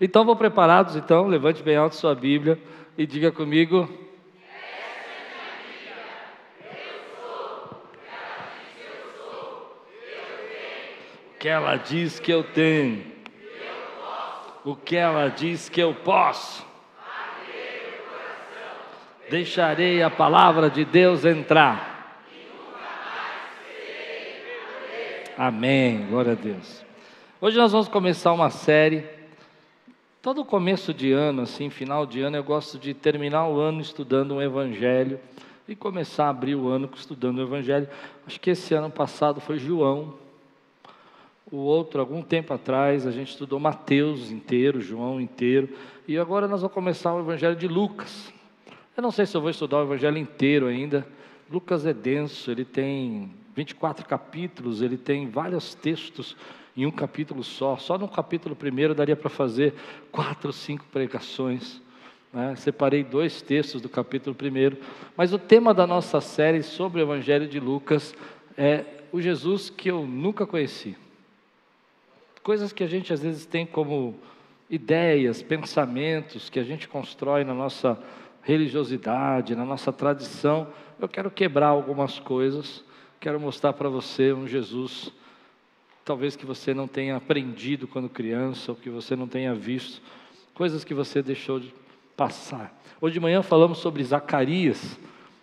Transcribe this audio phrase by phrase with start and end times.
[0.00, 2.58] Então, vou preparados, então, levante bem alto sua Bíblia
[2.96, 3.86] e diga comigo.
[11.28, 13.04] O que ela diz que eu tenho.
[14.64, 16.66] O que ela diz que eu posso.
[19.28, 22.24] Deixarei a palavra de Deus entrar.
[25.36, 26.06] Amém.
[26.06, 26.84] Glória a Deus.
[27.38, 29.19] Hoje nós vamos começar uma série.
[30.22, 34.34] Todo começo de ano, assim, final de ano, eu gosto de terminar o ano estudando
[34.34, 35.18] um evangelho
[35.66, 37.88] e começar a abrir o ano estudando o evangelho.
[38.26, 40.12] Acho que esse ano passado foi João.
[41.50, 45.70] O outro, algum tempo atrás, a gente estudou Mateus inteiro, João inteiro,
[46.06, 48.30] e agora nós vamos começar o evangelho de Lucas.
[48.94, 51.06] Eu não sei se eu vou estudar o evangelho inteiro ainda.
[51.50, 56.36] Lucas é denso, ele tem 24 capítulos, ele tem vários textos
[56.82, 57.76] em um capítulo só.
[57.76, 59.74] Só no capítulo primeiro daria para fazer
[60.10, 61.80] quatro, cinco pregações.
[62.32, 62.54] Né?
[62.56, 64.78] Separei dois textos do capítulo primeiro.
[65.16, 68.14] Mas o tema da nossa série sobre o Evangelho de Lucas
[68.56, 70.96] é o Jesus que eu nunca conheci.
[72.42, 74.18] Coisas que a gente às vezes tem como
[74.70, 77.98] ideias, pensamentos que a gente constrói na nossa
[78.42, 80.68] religiosidade, na nossa tradição.
[80.98, 82.82] Eu quero quebrar algumas coisas,
[83.18, 85.12] quero mostrar para você um Jesus
[86.04, 90.00] talvez que você não tenha aprendido quando criança, ou que você não tenha visto,
[90.54, 91.72] coisas que você deixou de
[92.16, 92.78] passar.
[93.00, 94.98] Hoje de manhã falamos sobre Zacarias,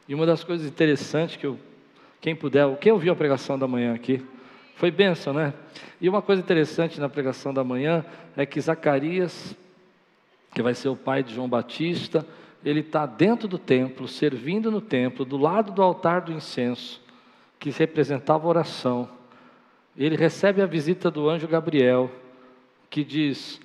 [0.08, 1.60] e uma das coisas interessantes que eu,
[2.22, 4.24] quem puder, quem ouviu a pregação da manhã aqui,
[4.76, 5.54] foi benção, né?
[6.00, 8.06] E uma coisa interessante na pregação da manhã
[8.36, 9.56] é que Zacarias,
[10.54, 12.26] que vai ser o pai de João Batista,
[12.64, 17.02] ele está dentro do templo, servindo no templo, do lado do altar do incenso,
[17.60, 19.17] que representava oração
[20.06, 22.12] ele recebe a visita do anjo Gabriel,
[22.90, 23.60] que diz: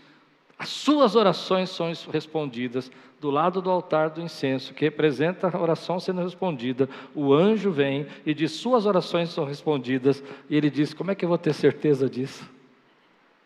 [0.59, 6.01] as suas orações são respondidas do lado do altar do incenso, que representa a oração
[6.01, 6.89] sendo respondida.
[7.15, 10.23] O anjo vem e diz: Suas orações são respondidas.
[10.49, 12.49] E ele diz: Como é que eu vou ter certeza disso?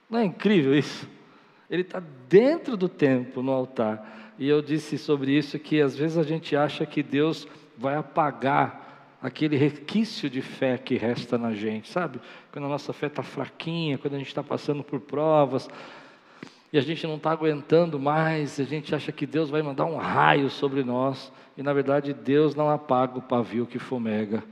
[0.09, 1.09] Não é incrível isso?
[1.71, 4.35] Ele está dentro do templo, no altar.
[4.39, 8.86] E eu disse sobre isso que às vezes a gente acha que Deus vai apagar
[9.27, 12.21] aquele requício de fé que resta na gente, sabe?
[12.53, 15.69] Quando a nossa fé está fraquinha, quando a gente está passando por provas
[16.73, 19.97] e a gente não está aguentando mais, a gente acha que Deus vai mandar um
[19.97, 24.45] raio sobre nós e na verdade Deus não apaga o pavio que fumega.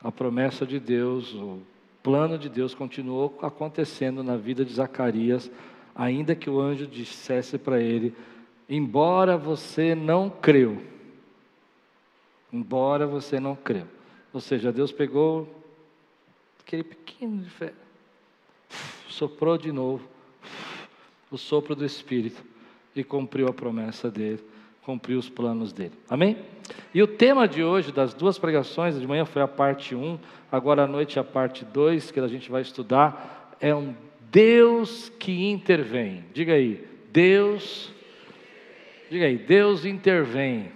[0.00, 1.58] A promessa de Deus, o
[2.00, 5.50] plano de Deus continuou acontecendo na vida de Zacarias,
[5.92, 8.14] ainda que o anjo dissesse para ele:
[8.68, 10.80] embora você não creu,
[12.52, 13.88] embora você não creu.
[14.32, 15.48] Ou seja, Deus pegou
[16.60, 17.72] aquele pequeno de fé,
[19.08, 20.08] soprou de novo
[21.30, 22.42] o sopro do Espírito
[22.94, 24.42] e cumpriu a promessa dele,
[24.82, 25.92] cumpriu os planos dele.
[26.08, 26.36] Amém?
[26.94, 30.18] E o tema de hoje, das duas pregações, de manhã foi a parte 1,
[30.50, 33.94] agora à noite a parte 2, que a gente vai estudar, é um
[34.30, 36.24] Deus que intervém.
[36.32, 37.92] Diga aí, Deus.
[39.10, 40.70] Diga aí, Deus intervém.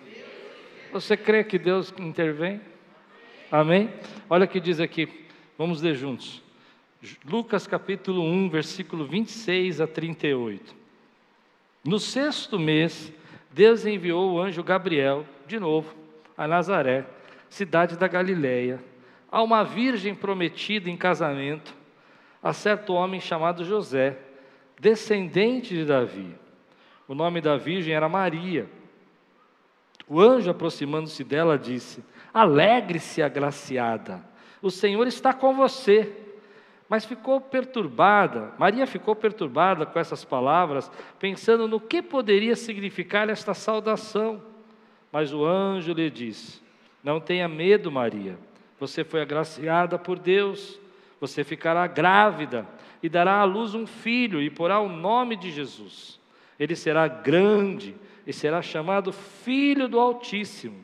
[0.93, 2.61] Você crê que Deus intervém?
[3.55, 3.89] Amém?
[4.29, 5.09] Olha o que diz aqui,
[5.57, 6.43] vamos ler juntos.
[7.25, 10.75] Lucas capítulo 1, versículo 26 a 38.
[11.85, 13.13] No sexto mês,
[13.53, 15.95] Deus enviou o anjo Gabriel, de novo,
[16.37, 17.07] a Nazaré,
[17.49, 18.83] cidade da Galileia,
[19.31, 21.73] a uma virgem prometida em casamento,
[22.43, 24.19] a certo homem chamado José,
[24.81, 26.35] descendente de Davi.
[27.07, 28.69] O nome da virgem era Maria.
[30.09, 32.03] O anjo, aproximando-se dela, disse:
[32.35, 34.21] Alegre-se, agraciada,
[34.61, 36.13] o Senhor está com você.
[36.87, 43.55] Mas ficou perturbada, Maria ficou perturbada com essas palavras, pensando no que poderia significar esta
[43.55, 44.43] saudação.
[45.11, 46.61] Mas o anjo lhe disse:
[47.03, 48.39] Não tenha medo, Maria,
[48.79, 50.79] você foi agraciada por Deus,
[51.19, 52.67] você ficará grávida
[53.03, 56.21] e dará à luz um filho e porá o nome de Jesus.
[56.59, 57.95] Ele será grande
[58.27, 60.84] e será chamado Filho do Altíssimo.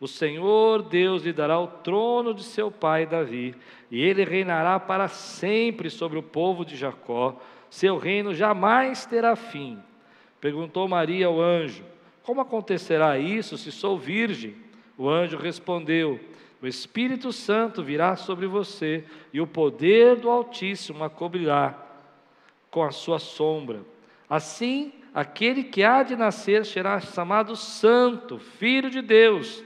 [0.00, 3.54] O Senhor Deus lhe dará o trono de seu pai Davi,
[3.90, 7.40] e ele reinará para sempre sobre o povo de Jacó.
[7.68, 9.78] Seu reino jamais terá fim.
[10.40, 11.84] Perguntou Maria ao anjo:
[12.22, 14.54] Como acontecerá isso se sou virgem?
[14.96, 16.20] O anjo respondeu:
[16.62, 21.76] O Espírito Santo virá sobre você, e o poder do Altíssimo a cobrirá
[22.70, 23.80] com a sua sombra.
[24.30, 29.64] Assim, aquele que há de nascer será chamado Santo, Filho de Deus.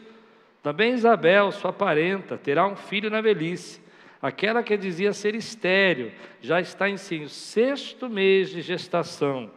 [0.63, 3.83] Também Isabel, sua parenta, terá um filho na velhice.
[4.21, 9.51] Aquela que dizia ser estéril, já está em seu sexto mês de gestação.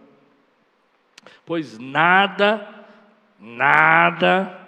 [1.46, 2.68] Pois nada,
[3.40, 4.60] nada,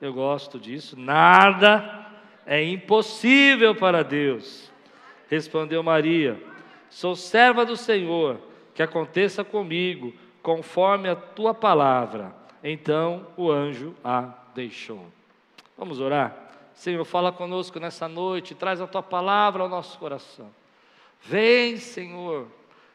[0.00, 2.02] eu gosto disso, nada
[2.46, 4.70] é impossível para Deus.
[5.28, 6.40] Respondeu Maria:
[6.90, 8.40] Sou serva do Senhor,
[8.74, 10.12] que aconteça comigo
[10.42, 12.34] conforme a tua palavra.
[12.62, 15.06] Então o anjo a deixou.
[15.82, 16.32] Vamos orar?
[16.74, 20.48] Senhor, fala conosco nessa noite, traz a tua palavra ao nosso coração.
[21.20, 22.46] Vem, Senhor,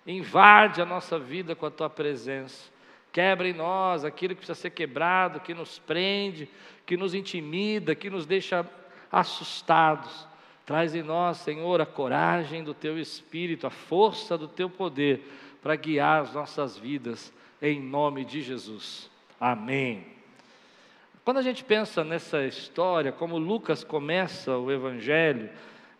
[0.05, 2.71] invade a nossa vida com a tua presença.
[3.11, 6.49] Quebra em nós aquilo que precisa ser quebrado, que nos prende,
[6.85, 8.65] que nos intimida, que nos deixa
[9.11, 10.25] assustados.
[10.65, 15.29] Traz em nós, Senhor, a coragem do teu espírito, a força do teu poder
[15.61, 19.11] para guiar as nossas vidas, em nome de Jesus.
[19.37, 20.16] Amém.
[21.27, 25.49] Quando a gente pensa nessa história, como Lucas começa o Evangelho,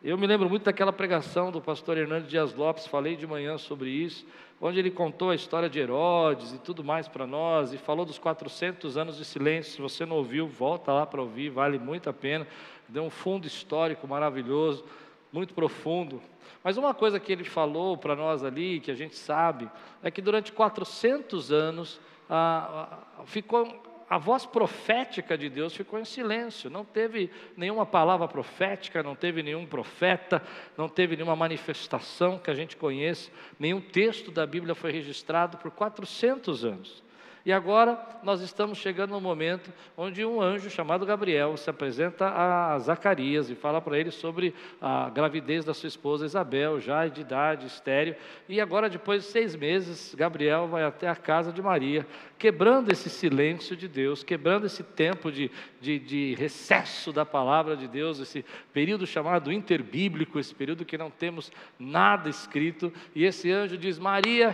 [0.02, 3.90] eu me lembro muito daquela pregação do pastor Hernando Dias Lopes, falei de manhã sobre
[3.90, 4.26] isso,
[4.62, 8.18] onde ele contou a história de Herodes e tudo mais para nós, e falou dos
[8.18, 9.74] 400 anos de silêncio.
[9.74, 12.48] Se você não ouviu, volta lá para ouvir, vale muito a pena.
[12.88, 14.86] Deu um fundo histórico maravilhoso,
[15.34, 16.22] muito profundo.
[16.64, 19.70] Mas uma coisa que ele falou para nós ali, que a gente sabe,
[20.02, 26.70] é que durante 400 anos ah, ficou a voz profética de Deus ficou em silêncio,
[26.70, 30.42] não teve nenhuma palavra profética, não teve nenhum profeta,
[30.78, 35.72] não teve nenhuma manifestação que a gente conheça, nenhum texto da Bíblia foi registrado por
[35.72, 37.07] 400 anos.
[37.48, 42.78] E agora nós estamos chegando no momento onde um anjo chamado Gabriel se apresenta a
[42.78, 47.66] Zacarias e fala para ele sobre a gravidez da sua esposa Isabel, já de idade
[47.66, 48.18] estéreo.
[48.50, 52.06] E agora, depois de seis meses, Gabriel vai até a casa de Maria,
[52.38, 57.88] quebrando esse silêncio de Deus, quebrando esse tempo de, de, de recesso da palavra de
[57.88, 58.44] Deus, esse
[58.74, 62.92] período chamado interbíblico, esse período que não temos nada escrito.
[63.16, 64.54] E esse anjo diz: Maria,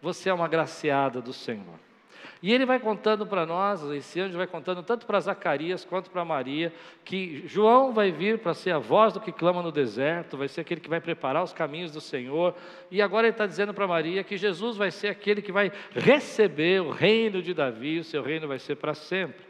[0.00, 1.91] você é uma graciada do Senhor.
[2.42, 6.24] E ele vai contando para nós, esse anjo vai contando tanto para Zacarias quanto para
[6.24, 6.72] Maria,
[7.04, 10.62] que João vai vir para ser a voz do que clama no deserto, vai ser
[10.62, 12.56] aquele que vai preparar os caminhos do Senhor.
[12.90, 16.82] E agora ele está dizendo para Maria que Jesus vai ser aquele que vai receber
[16.82, 19.46] o reino de Davi, o seu reino vai ser para sempre.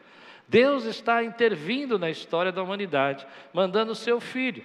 [0.47, 4.63] Deus está intervindo na história da humanidade, mandando o seu filho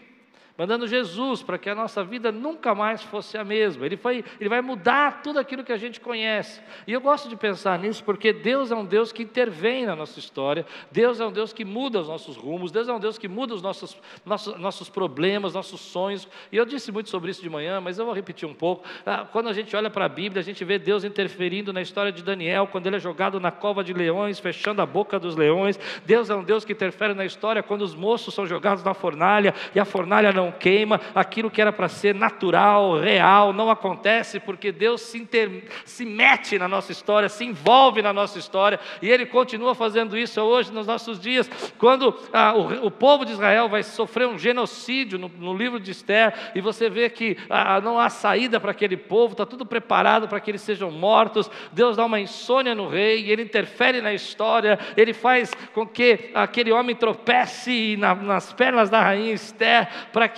[0.57, 3.85] mandando Jesus para que a nossa vida nunca mais fosse a mesma.
[3.85, 6.59] Ele, foi, ele vai mudar tudo aquilo que a gente conhece.
[6.87, 10.17] E eu gosto de pensar nisso porque Deus é um Deus que intervém na nossa
[10.17, 13.27] história, Deus é um Deus que muda os nossos rumos, Deus é um Deus que
[13.27, 13.95] muda os nossos,
[14.25, 16.27] nossos, nossos problemas, nossos sonhos.
[16.51, 18.83] E eu disse muito sobre isso de manhã, mas eu vou repetir um pouco.
[19.05, 22.11] Ah, quando a gente olha para a Bíblia, a gente vê Deus interferindo na história
[22.11, 25.79] de Daniel, quando ele é jogado na cova de leões, fechando a boca dos leões.
[26.05, 29.53] Deus é um Deus que interfere na história quando os moços são jogados na fornalha
[29.75, 34.71] e a fornalha não queima, aquilo que era para ser natural, real, não acontece porque
[34.71, 35.65] Deus se, inter...
[35.85, 40.41] se mete na nossa história, se envolve na nossa história e Ele continua fazendo isso
[40.41, 41.49] hoje nos nossos dias.
[41.77, 45.91] Quando ah, o, o, povo de Israel vai sofrer um genocídio no, no livro de
[45.91, 50.27] Esther e você vê que ah, não há saída para aquele povo, está tudo preparado
[50.27, 51.49] para que eles sejam mortos.
[51.71, 56.71] Deus dá uma insônia no rei ele interfere na história, ele faz com que aquele
[56.71, 60.36] homem tropece na, nas pernas da rainha Esther para que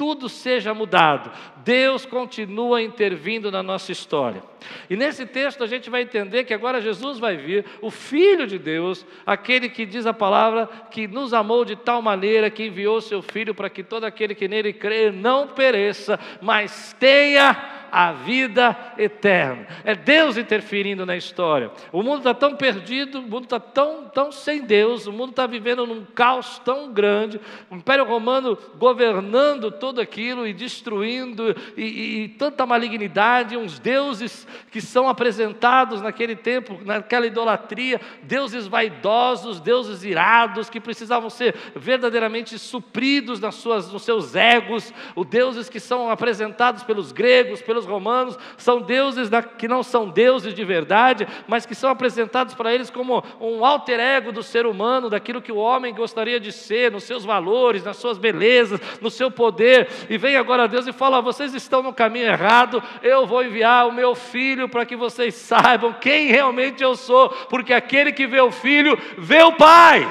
[0.00, 1.30] tudo seja mudado.
[1.62, 4.42] Deus continua intervindo na nossa história.
[4.88, 8.58] E nesse texto a gente vai entender que agora Jesus vai vir, o Filho de
[8.58, 13.20] Deus, aquele que diz a palavra que nos amou de tal maneira que enviou seu
[13.20, 19.66] Filho para que todo aquele que nele crê não pereça, mas tenha a vida eterna.
[19.84, 21.70] É Deus interferindo na história.
[21.92, 25.46] O mundo está tão perdido, o mundo está tão, tão sem Deus, o mundo está
[25.46, 32.22] vivendo num caos tão grande, o Império Romano governando tudo aquilo e destruindo, e, e,
[32.24, 40.04] e tanta malignidade, uns deuses que são apresentados naquele tempo, naquela idolatria, deuses vaidosos, deuses
[40.04, 46.10] irados, que precisavam ser verdadeiramente supridos nas suas, nos seus egos, os deuses que são
[46.10, 51.74] apresentados pelos gregos, pelos romanos, são deuses que não são deuses de verdade, mas que
[51.74, 55.94] são apresentados para eles como um alter ego do ser humano, daquilo que o homem
[55.94, 59.88] gostaria de ser, nos seus valores, nas suas belezas, no seu poder.
[60.08, 63.92] E vem agora Deus e fala: vocês estão no caminho errado, eu vou enviar o
[63.92, 68.50] meu filho para que vocês saibam quem realmente eu sou, porque aquele que vê o
[68.50, 70.06] filho, vê o pai.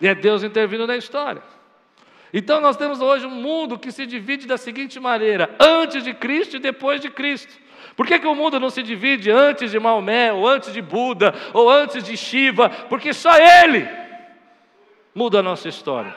[0.00, 1.42] E é Deus intervindo na história.
[2.32, 6.56] Então nós temos hoje um mundo que se divide da seguinte maneira: antes de Cristo
[6.56, 7.52] e depois de Cristo.
[7.96, 11.34] Por que, que o mundo não se divide antes de Maomé, ou antes de Buda,
[11.52, 12.70] ou antes de Shiva?
[12.88, 13.86] Porque só Ele
[15.14, 16.14] muda a nossa história.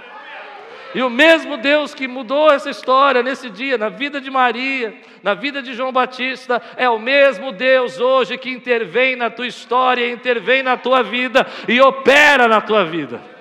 [0.96, 5.34] E o mesmo Deus que mudou essa história nesse dia, na vida de Maria, na
[5.34, 10.62] vida de João Batista, é o mesmo Deus hoje que intervém na tua história, intervém
[10.62, 13.33] na tua vida e opera na tua vida.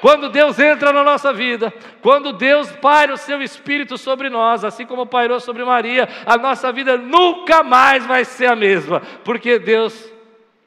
[0.00, 1.72] Quando Deus entra na nossa vida,
[2.02, 6.70] quando Deus paira o seu espírito sobre nós, assim como pairou sobre Maria, a nossa
[6.70, 10.12] vida nunca mais vai ser a mesma, porque Deus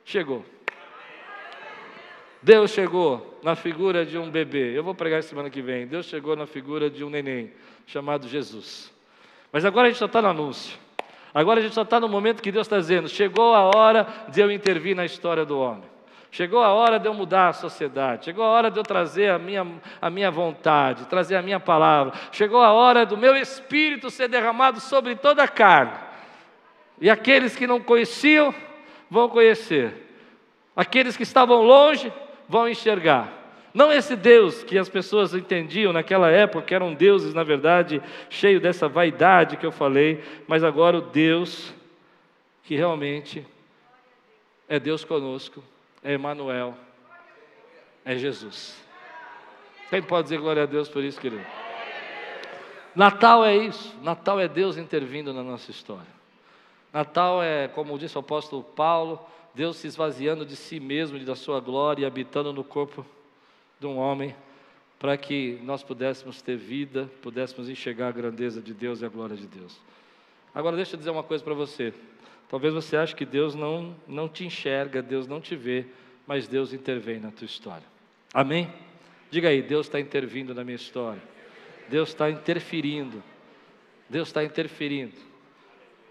[0.03, 0.43] chegou.
[2.41, 4.77] Deus chegou na figura de um bebê.
[4.77, 5.87] Eu vou pregar semana que vem.
[5.87, 7.51] Deus chegou na figura de um neném
[7.85, 8.93] chamado Jesus.
[9.51, 10.77] Mas agora a gente só está no anúncio.
[11.33, 14.41] Agora a gente só está no momento que Deus está dizendo: chegou a hora de
[14.41, 15.96] eu intervir na história do homem.
[16.37, 18.25] Chegou a hora de eu mudar a sociedade.
[18.25, 19.65] Chegou a hora de eu trazer a minha,
[19.99, 22.13] a minha vontade, trazer a minha palavra.
[22.31, 25.97] Chegou a hora do meu espírito ser derramado sobre toda a carne.
[27.01, 28.53] E aqueles que não conheciam
[29.09, 29.91] vão conhecer.
[30.75, 32.13] Aqueles que estavam longe
[32.47, 33.33] vão enxergar.
[33.73, 38.61] Não esse Deus que as pessoas entendiam naquela época, que eram deuses, na verdade, cheio
[38.61, 41.73] dessa vaidade que eu falei, mas agora o Deus
[42.61, 43.43] que realmente
[44.69, 45.63] é Deus conosco,
[46.07, 46.73] é Emmanuel,
[48.05, 48.81] é Jesus.
[49.89, 51.45] Quem pode dizer glória a Deus por isso, querido?
[52.95, 56.07] Natal é isso, Natal é Deus intervindo na nossa história.
[56.93, 59.19] Natal é, como disse o apóstolo Paulo,
[59.53, 63.05] Deus se esvaziando de si mesmo e da sua glória e habitando no corpo
[63.77, 64.33] de um homem,
[64.97, 69.35] para que nós pudéssemos ter vida, pudéssemos enxergar a grandeza de Deus e a glória
[69.35, 69.77] de Deus.
[70.55, 71.93] Agora, deixa eu dizer uma coisa para você.
[72.49, 75.85] Talvez você ache que Deus não, não te enxerga, Deus não te vê,
[76.25, 77.85] mas Deus intervém na tua história.
[78.33, 78.71] Amém?
[79.29, 81.21] Diga aí, Deus está intervindo na minha história.
[81.89, 83.21] Deus está interferindo.
[84.09, 85.15] Deus está interferindo.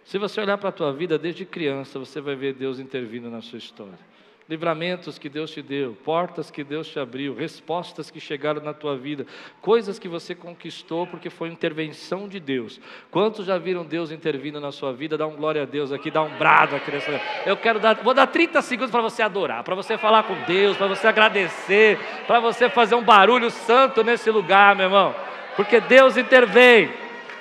[0.04, 3.40] Se você olhar para a tua vida desde criança, você vai ver Deus intervindo na
[3.40, 3.98] sua história.
[4.48, 8.96] Livramentos que Deus te deu, portas que Deus te abriu, respostas que chegaram na tua
[8.96, 9.26] vida,
[9.60, 12.80] coisas que você conquistou porque foi intervenção de Deus.
[13.10, 15.18] Quantos já viram Deus intervindo na sua vida?
[15.18, 17.20] Dá um glória a Deus aqui, dá um brado aqui nessa.
[17.44, 20.76] Eu quero dar, vou dar 30 segundos para você adorar, para você falar com Deus,
[20.76, 21.98] para você agradecer,
[22.28, 25.12] para você fazer um barulho santo nesse lugar, meu irmão.
[25.56, 26.88] Porque Deus intervém.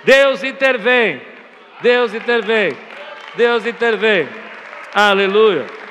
[0.04, 1.22] Deus intervém.
[1.82, 2.72] Deus intervém.
[3.36, 4.28] Deus intervém.
[4.92, 5.85] Aleluia.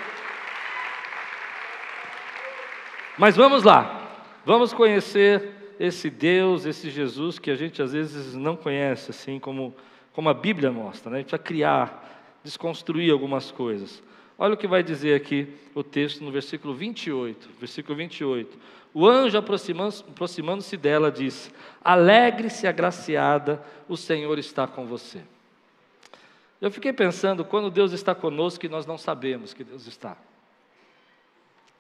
[3.16, 4.00] Mas vamos lá.
[4.44, 9.75] Vamos conhecer esse Deus, esse Jesus que a gente às vezes não conhece, assim como,
[10.12, 11.11] como a Bíblia mostra.
[11.11, 11.16] Né?
[11.16, 14.02] A gente precisa criar, desconstruir algumas coisas.
[14.37, 17.49] Olha o que vai dizer aqui o texto no versículo 28.
[17.59, 18.59] Versículo 28.
[18.92, 21.52] O anjo, aproximando-se dela, disse:
[21.83, 25.21] Alegre-se, agraciada, o Senhor está com você.
[26.61, 30.16] Eu fiquei pensando quando Deus está conosco e nós não sabemos que Deus está.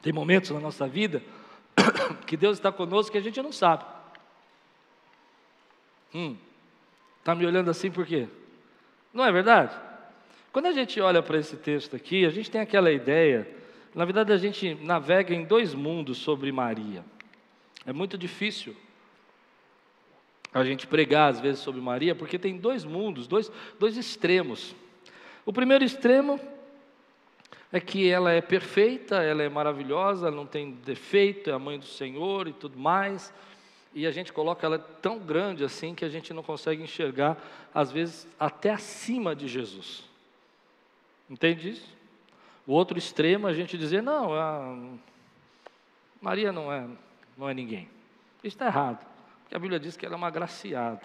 [0.04, 1.22] Tem momentos na nossa vida
[2.28, 3.86] que Deus está conosco que a gente não sabe.
[6.14, 6.36] Hum,
[7.20, 8.28] está me olhando assim por quê?
[9.14, 9.74] Não é verdade?
[10.52, 13.48] Quando a gente olha para esse texto aqui, a gente tem aquela ideia,
[13.94, 17.02] na verdade a gente navega em dois mundos sobre Maria.
[17.86, 18.76] É muito difícil
[20.52, 24.76] a gente pregar às vezes sobre Maria, porque tem dois mundos, dois, dois extremos.
[25.46, 26.38] O primeiro extremo
[27.72, 31.78] é que ela é perfeita, ela é maravilhosa, ela não tem defeito, é a mãe
[31.78, 33.32] do Senhor e tudo mais.
[33.94, 37.36] E a gente coloca ela tão grande assim que a gente não consegue enxergar,
[37.72, 40.04] às vezes, até acima de Jesus.
[41.28, 41.88] Entende isso?
[42.66, 44.76] O outro extremo a gente dizer, não, a
[46.20, 46.88] Maria não é,
[47.36, 47.88] não é ninguém.
[48.38, 49.04] Isso está errado.
[49.42, 51.02] Porque a Bíblia diz que ela é uma agraciada.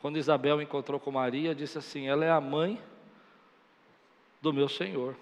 [0.00, 2.80] Quando Isabel encontrou com Maria, disse assim: ela é a mãe
[4.40, 5.16] do meu Senhor.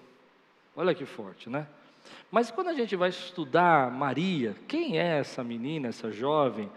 [0.76, 1.66] Olha que forte, né?
[2.30, 6.70] Mas quando a gente vai estudar Maria, quem é essa menina, essa jovem,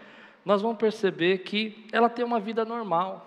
[0.44, 3.26] nós vamos perceber que ela tem uma vida normal.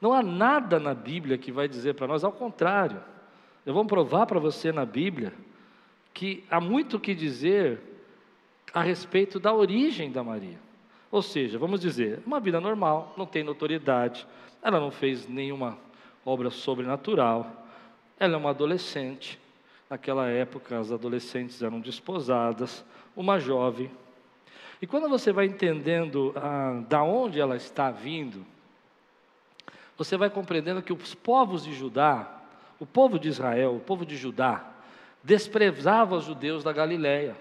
[0.00, 3.02] Não há nada na Bíblia que vai dizer para nós, ao contrário.
[3.66, 5.34] Eu vou provar para você na Bíblia
[6.14, 7.80] que há muito o que dizer
[8.72, 10.58] a respeito da origem da Maria.
[11.10, 14.26] Ou seja, vamos dizer, uma vida normal, não tem notoriedade,
[14.62, 15.78] ela não fez nenhuma
[16.24, 17.66] obra sobrenatural,
[18.18, 19.38] ela é uma adolescente.
[19.88, 22.84] Naquela época, as adolescentes eram desposadas,
[23.16, 23.90] uma jovem.
[24.80, 28.44] E quando você vai entendendo ah, da onde ela está vindo,
[29.96, 32.42] você vai compreendendo que os povos de Judá,
[32.78, 34.64] o povo de Israel, o povo de Judá,
[35.24, 37.36] desprezava os judeus da Galileia.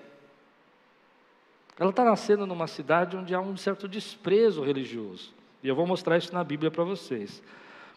[1.80, 5.32] Ela está nascendo numa cidade onde há um certo desprezo religioso.
[5.62, 7.44] E eu vou mostrar isso na Bíblia para vocês.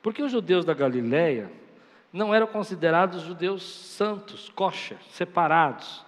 [0.03, 1.51] Porque os judeus da Galileia
[2.13, 6.05] não eram considerados judeus santos, kosher, separados.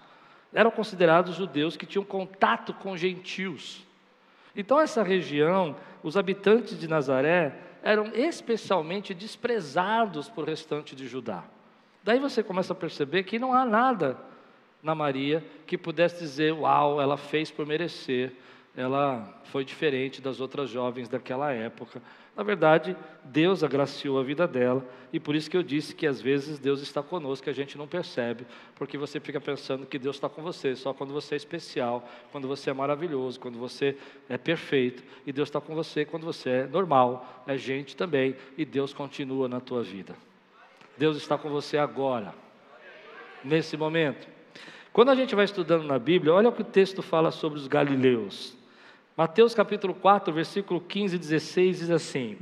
[0.53, 3.87] Eram considerados judeus que tinham contato com gentios.
[4.55, 11.45] Então, essa região, os habitantes de Nazaré eram especialmente desprezados por restante de Judá.
[12.05, 14.19] Daí você começa a perceber que não há nada
[14.83, 18.33] na Maria que pudesse dizer, uau, ela fez por merecer,
[18.77, 22.03] ela foi diferente das outras jovens daquela época.
[22.35, 26.21] Na verdade, Deus agraciou a vida dela, e por isso que eu disse que às
[26.21, 30.17] vezes Deus está conosco, que a gente não percebe, porque você fica pensando que Deus
[30.17, 33.99] está com você só quando você é especial, quando você é maravilhoso, quando você
[34.31, 38.65] é perfeito, e Deus está com você quando você é normal, é gente também, e
[38.65, 40.17] Deus continua na tua vida.
[40.97, 42.35] Deus está com você agora,
[43.45, 44.27] nesse momento.
[44.91, 47.67] Quando a gente vai estudando na Bíblia, olha o que o texto fala sobre os
[47.67, 48.62] galileus.
[49.23, 52.37] Mateus capítulo 4, versículo 15 e 16 diz assim: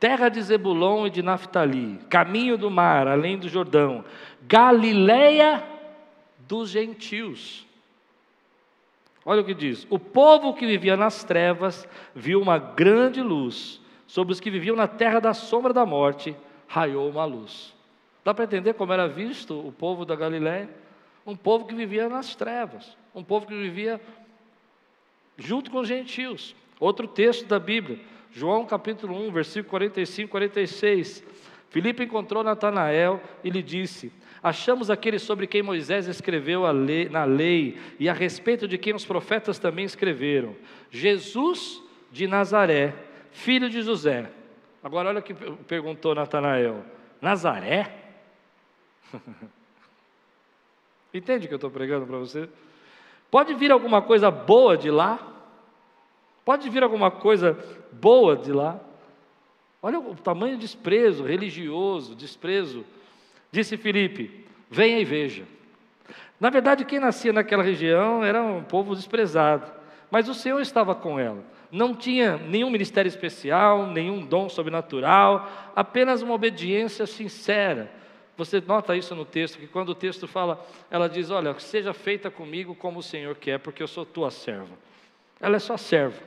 [0.00, 4.04] Terra de Zebulon e de Naphtali, caminho do mar, além do Jordão,
[4.42, 5.62] Galileia
[6.40, 7.64] dos gentios.
[9.24, 11.86] Olha o que diz: O povo que vivia nas trevas
[12.16, 16.36] viu uma grande luz, sobre os que viviam na terra da sombra da morte,
[16.66, 17.72] raiou uma luz.
[18.24, 20.68] Dá para entender como era visto o povo da Galileia?
[21.24, 24.00] Um povo que vivia nas trevas, um povo que vivia
[25.36, 26.54] junto com os gentios.
[26.78, 28.00] Outro texto da Bíblia,
[28.32, 31.24] João capítulo 1, versículo 45 46.
[31.70, 34.12] Filipe encontrou Natanael e lhe disse:
[34.42, 39.04] Achamos aquele sobre quem Moisés escreveu lei, na lei e a respeito de quem os
[39.04, 40.54] profetas também escreveram,
[40.90, 42.94] Jesus de Nazaré,
[43.32, 44.30] filho de José.
[44.82, 46.84] Agora olha o que perguntou Natanael:
[47.20, 47.90] Nazaré?
[51.14, 52.48] Entende o que eu estou pregando para você?
[53.30, 55.18] Pode vir alguma coisa boa de lá?
[56.44, 57.58] Pode vir alguma coisa
[57.92, 58.78] boa de lá?
[59.82, 62.84] Olha o tamanho de desprezo religioso, desprezo.
[63.50, 65.44] Disse Filipe: venha e veja.
[66.38, 69.70] Na verdade, quem nascia naquela região era um povo desprezado,
[70.10, 71.42] mas o Senhor estava com ela.
[71.70, 77.90] Não tinha nenhum ministério especial, nenhum dom sobrenatural, apenas uma obediência sincera
[78.36, 82.30] você nota isso no texto, que quando o texto fala, ela diz: Olha, seja feita
[82.30, 84.76] comigo como o Senhor quer, porque eu sou tua serva.
[85.40, 86.20] Ela é só serva.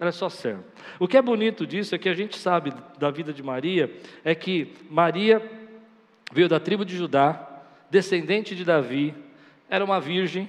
[0.00, 0.64] Ela é só serva.
[0.98, 3.92] O que é bonito disso é que a gente sabe da vida de Maria,
[4.24, 5.42] é que Maria
[6.32, 9.14] veio da tribo de Judá, descendente de Davi,
[9.68, 10.48] era uma virgem,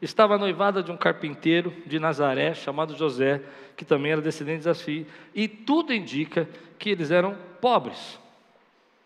[0.00, 3.40] estava noivada de um carpinteiro de Nazaré, chamado José,
[3.76, 8.18] que também era descendente de Davi, e tudo indica que eles eram pobres.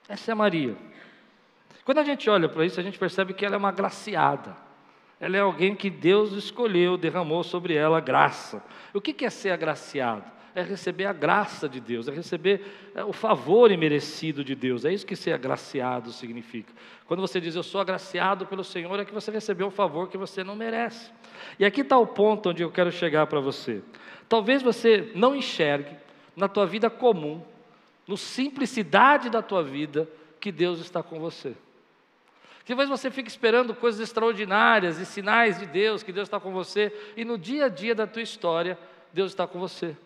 [0.08, 0.76] Essa é Maria.
[1.86, 4.56] Quando a gente olha para isso, a gente percebe que ela é uma graciada.
[5.20, 8.60] Ela é alguém que Deus escolheu, derramou sobre ela graça.
[8.92, 10.24] O que é ser agraciado?
[10.52, 14.84] É receber a graça de Deus, é receber é, o favor imerecido de Deus.
[14.84, 16.72] É isso que ser agraciado significa.
[17.06, 20.18] Quando você diz eu sou agraciado pelo Senhor, é que você recebeu um favor que
[20.18, 21.12] você não merece.
[21.56, 23.80] E aqui está o ponto onde eu quero chegar para você.
[24.28, 25.96] Talvez você não enxergue
[26.34, 27.40] na tua vida comum,
[28.08, 30.08] no simplicidade da tua vida,
[30.40, 31.54] que Deus está com você.
[32.66, 36.92] Talvez você fique esperando coisas extraordinárias e sinais de Deus, que Deus está com você,
[37.16, 38.76] e no dia a dia da tua história,
[39.12, 39.96] Deus está com você.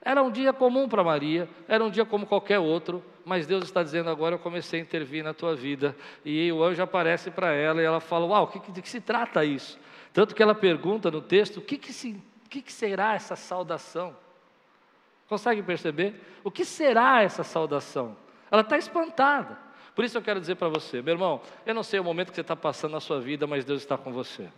[0.00, 3.82] Era um dia comum para Maria, era um dia como qualquer outro, mas Deus está
[3.82, 5.96] dizendo agora eu comecei a intervir na tua vida.
[6.24, 9.44] E o anjo aparece para ela e ela fala: Uau, que, de que se trata
[9.44, 9.78] isso?
[10.12, 14.14] Tanto que ela pergunta no texto: o que, que, se, que, que será essa saudação?
[15.26, 16.20] Consegue perceber?
[16.44, 18.14] O que será essa saudação?
[18.50, 19.63] Ela está espantada.
[19.94, 22.34] Por isso eu quero dizer para você, meu irmão, eu não sei o momento que
[22.34, 24.48] você está passando na sua vida, mas Deus está com você.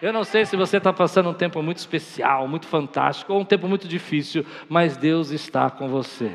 [0.00, 3.44] Eu não sei se você está passando um tempo muito especial, muito fantástico, ou um
[3.44, 6.32] tempo muito difícil, mas Deus está com você.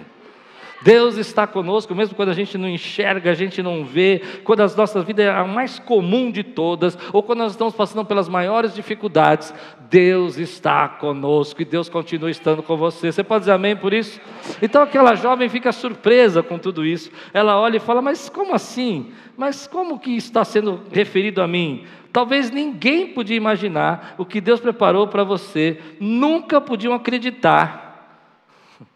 [0.82, 4.68] Deus está conosco, mesmo quando a gente não enxerga, a gente não vê, quando a
[4.68, 8.74] nossa vida é a mais comum de todas, ou quando nós estamos passando pelas maiores
[8.76, 9.54] dificuldades,
[9.90, 13.12] Deus está conosco e Deus continua estando com você.
[13.12, 14.20] Você pode dizer amém por isso?
[14.62, 17.10] Então aquela jovem fica surpresa com tudo isso.
[17.34, 19.12] Ela olha e fala: Mas como assim?
[19.38, 21.86] Mas como que está sendo referido a mim?
[22.12, 27.87] Talvez ninguém podia imaginar o que Deus preparou para você, nunca podiam acreditar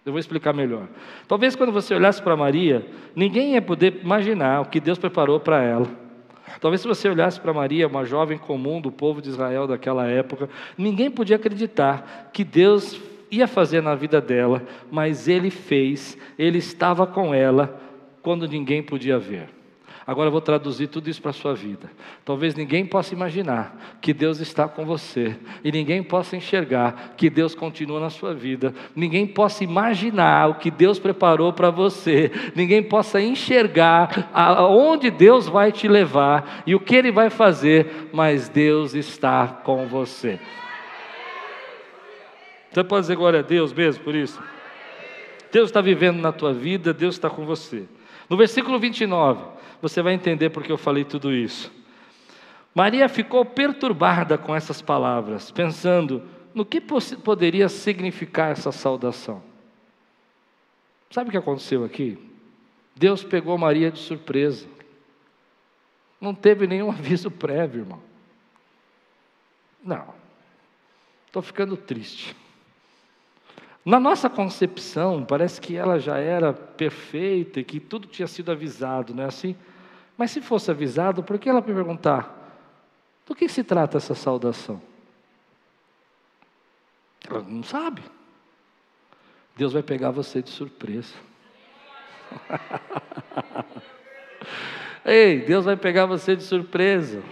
[0.06, 0.88] eu vou explicar melhor.
[1.28, 2.86] Talvez quando você olhasse para Maria,
[3.16, 5.88] ninguém ia poder imaginar o que Deus preparou para ela.
[6.60, 10.50] Talvez se você olhasse para Maria, uma jovem comum do povo de Israel daquela época,
[10.78, 17.08] ninguém podia acreditar que Deus ia fazer na vida dela, mas Ele fez, Ele estava
[17.08, 17.80] com ela
[18.22, 19.61] quando ninguém podia ver.
[20.06, 21.92] Agora eu vou traduzir tudo isso para a sua vida.
[22.26, 27.54] Talvez ninguém possa imaginar que Deus está com você, e ninguém possa enxergar que Deus
[27.54, 33.22] continua na sua vida, ninguém possa imaginar o que Deus preparou para você, ninguém possa
[33.22, 39.48] enxergar aonde Deus vai te levar e o que Ele vai fazer, mas Deus está
[39.48, 40.40] com você.
[42.72, 44.42] Você pode dizer glória a Deus mesmo por isso?
[45.52, 47.84] Deus está vivendo na tua vida, Deus está com você.
[48.30, 49.44] No versículo 29,
[49.82, 51.72] você vai entender porque eu falei tudo isso.
[52.74, 59.42] Maria ficou perturbada com essas palavras, pensando no que poderia significar essa saudação.
[61.10, 62.18] Sabe o que aconteceu aqui?
[62.96, 64.68] Deus pegou Maria de surpresa.
[66.20, 68.02] Não teve nenhum aviso prévio, irmão.
[69.84, 70.14] Não.
[71.28, 72.36] Estou ficando triste.
[73.84, 79.14] Na nossa concepção, parece que ela já era perfeita e que tudo tinha sido avisado,
[79.14, 79.56] não é assim?
[80.22, 82.32] Mas se fosse avisado, por que ela perguntar:
[83.26, 84.80] do que se trata essa saudação?
[87.28, 88.04] Ela não sabe.
[89.58, 91.16] Deus vai pegar você de surpresa.
[95.04, 97.24] Ei, Deus vai pegar você de surpresa.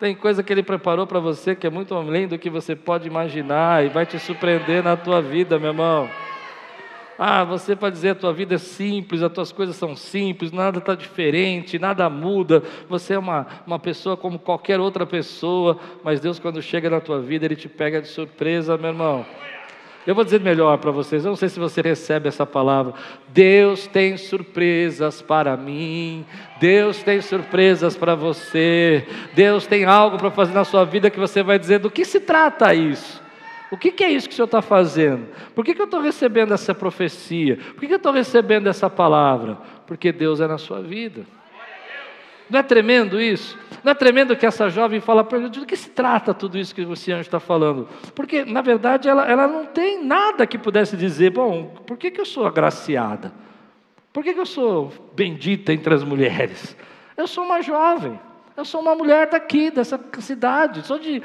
[0.00, 3.06] Tem coisa que Ele preparou para você que é muito além do que você pode
[3.06, 6.08] imaginar e vai te surpreender na tua vida, meu irmão.
[7.18, 10.78] Ah, você pode dizer a tua vida é simples, as tuas coisas são simples, nada
[10.78, 16.38] está diferente, nada muda, você é uma, uma pessoa como qualquer outra pessoa, mas Deus,
[16.40, 19.24] quando chega na tua vida, Ele te pega de surpresa, meu irmão.
[20.06, 22.92] Eu vou dizer melhor para vocês, eu não sei se você recebe essa palavra.
[23.28, 26.26] Deus tem surpresas para mim,
[26.60, 31.42] Deus tem surpresas para você, Deus tem algo para fazer na sua vida que você
[31.42, 33.23] vai dizer: do que se trata isso?
[33.74, 35.26] O que, que, é isso que o Senhor está fazendo?
[35.52, 37.56] Por que, que eu estou recebendo essa profecia?
[37.56, 39.58] Por que, que eu estou recebendo essa palavra?
[39.84, 41.26] Porque Deus é na sua vida.
[42.48, 43.58] Não é tremendo isso?
[43.82, 46.72] Não é tremendo que essa jovem fala para ele, de que se trata tudo isso
[46.72, 47.88] que o Senhor está falando?
[48.14, 52.20] Porque, na verdade, ela, ela não tem nada que pudesse dizer, bom, por que, que
[52.20, 53.32] eu sou agraciada?
[54.12, 56.76] Por que, que eu sou bendita entre as mulheres?
[57.16, 58.20] Eu sou uma jovem,
[58.56, 61.22] eu sou uma mulher daqui, dessa cidade, sou de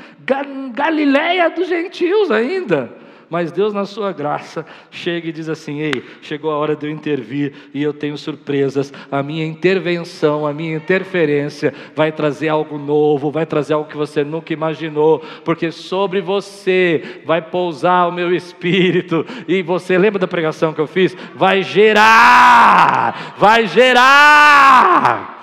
[0.74, 3.00] Galiléia dos gentios ainda.
[3.30, 6.92] Mas Deus, na sua graça, chega e diz assim: Ei, chegou a hora de eu
[6.92, 8.92] intervir e eu tenho surpresas.
[9.12, 14.24] A minha intervenção, a minha interferência vai trazer algo novo, vai trazer algo que você
[14.24, 19.24] nunca imaginou, porque sobre você vai pousar o meu espírito.
[19.48, 21.16] E você lembra da pregação que eu fiz?
[21.36, 25.39] Vai gerar, vai gerar.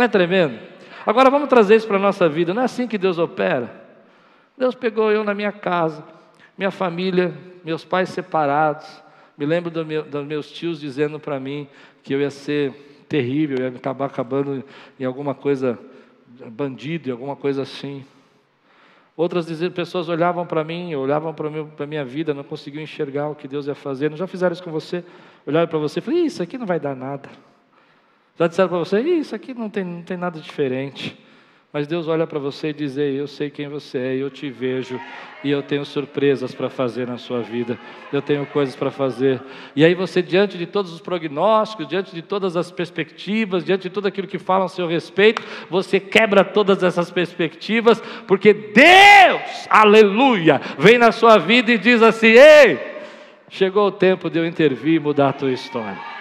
[0.00, 0.58] Não é tremendo?
[1.04, 2.54] Agora vamos trazer isso para a nossa vida.
[2.54, 3.70] Não é assim que Deus opera?
[4.56, 6.02] Deus pegou eu na minha casa,
[6.56, 8.88] minha família, meus pais separados.
[9.36, 11.68] Me lembro do meu, dos meus tios dizendo para mim
[12.02, 14.64] que eu ia ser terrível, ia acabar acabando
[14.98, 15.78] em alguma coisa,
[16.46, 18.02] bandido, em alguma coisa assim.
[19.14, 21.48] Outras pessoas olhavam para mim, olhavam para
[21.84, 24.08] a minha vida, não conseguiam enxergar o que Deus ia fazer.
[24.08, 25.04] Não já fizeram isso com você?
[25.46, 27.28] Olharam para você e falaram, isso aqui não vai dar nada.
[28.40, 31.14] Já disseram para você, isso aqui não tem, não tem nada diferente.
[31.70, 34.48] Mas Deus olha para você e diz: Ei, eu sei quem você é, eu te
[34.48, 34.98] vejo,
[35.44, 37.78] e eu tenho surpresas para fazer na sua vida,
[38.10, 39.42] eu tenho coisas para fazer.
[39.76, 43.90] E aí você, diante de todos os prognósticos, diante de todas as perspectivas, diante de
[43.90, 50.62] tudo aquilo que falam a seu respeito, você quebra todas essas perspectivas, porque Deus, aleluia,
[50.78, 52.78] vem na sua vida e diz assim: Ei,
[53.50, 56.19] chegou o tempo de eu intervir e mudar a tua história.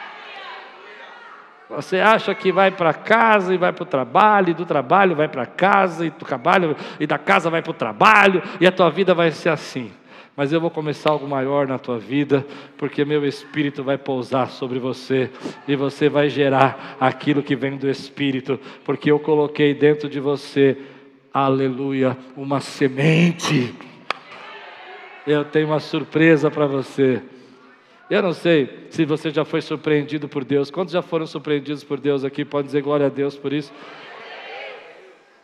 [1.70, 5.28] Você acha que vai para casa e vai para o trabalho, e do trabalho vai
[5.28, 8.90] para casa, e do trabalho e da casa vai para o trabalho, e a tua
[8.90, 9.92] vida vai ser assim.
[10.36, 12.44] Mas eu vou começar algo maior na tua vida,
[12.76, 15.30] porque meu Espírito vai pousar sobre você,
[15.68, 20.76] e você vai gerar aquilo que vem do Espírito, porque eu coloquei dentro de você,
[21.32, 23.76] aleluia, uma semente.
[25.28, 27.22] Eu tenho uma surpresa para você.
[28.10, 30.72] Eu não sei se você já foi surpreendido por Deus.
[30.72, 32.44] Quantos já foram surpreendidos por Deus aqui?
[32.44, 33.72] Pode dizer glória a Deus por isso.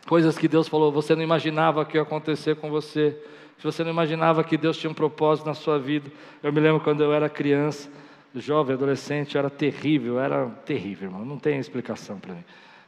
[0.08, 3.16] Coisas que Deus falou, você não imaginava que ia acontecer com você.
[3.58, 6.10] Se você não imaginava que Deus tinha um propósito na sua vida.
[6.42, 7.88] Eu me lembro quando eu era criança,
[8.34, 11.24] jovem, adolescente, era terrível, era terrível, irmão.
[11.24, 12.44] Não tem explicação para mim.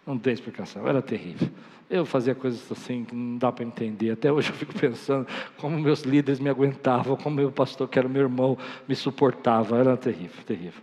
[0.09, 1.51] Não tem explicação, era terrível.
[1.91, 4.13] Eu fazia coisas assim que não dá para entender.
[4.13, 8.09] Até hoje eu fico pensando como meus líderes me aguentavam, como meu pastor, que era
[8.09, 8.57] meu irmão,
[8.89, 9.77] me suportava.
[9.77, 10.83] Era terrível, terrível.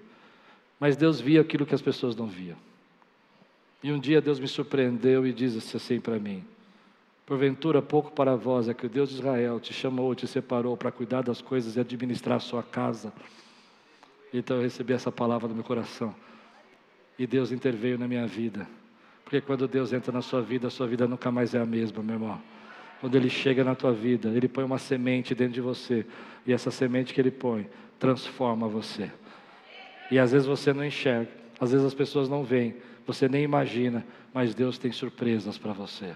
[0.80, 2.56] Mas Deus via aquilo que as pessoas não viam.
[3.82, 6.44] E um dia Deus me surpreendeu e disse assim para mim:
[7.26, 10.92] Porventura, pouco para vós é que o Deus de Israel te chamou, te separou para
[10.92, 13.12] cuidar das coisas e administrar a sua casa.
[14.32, 16.14] Então eu recebi essa palavra no meu coração.
[17.18, 18.68] E Deus interveio na minha vida.
[19.26, 22.02] Porque quando Deus entra na sua vida, a sua vida nunca mais é a mesma,
[22.02, 22.42] meu irmão.
[23.02, 26.06] Quando Ele chega na tua vida, Ele põe uma semente dentro de você.
[26.46, 27.68] E essa semente que Ele põe
[28.00, 29.12] transforma você.
[30.12, 34.06] E às vezes você não enxerga, às vezes as pessoas não veem, você nem imagina,
[34.32, 36.16] mas Deus tem surpresas para você.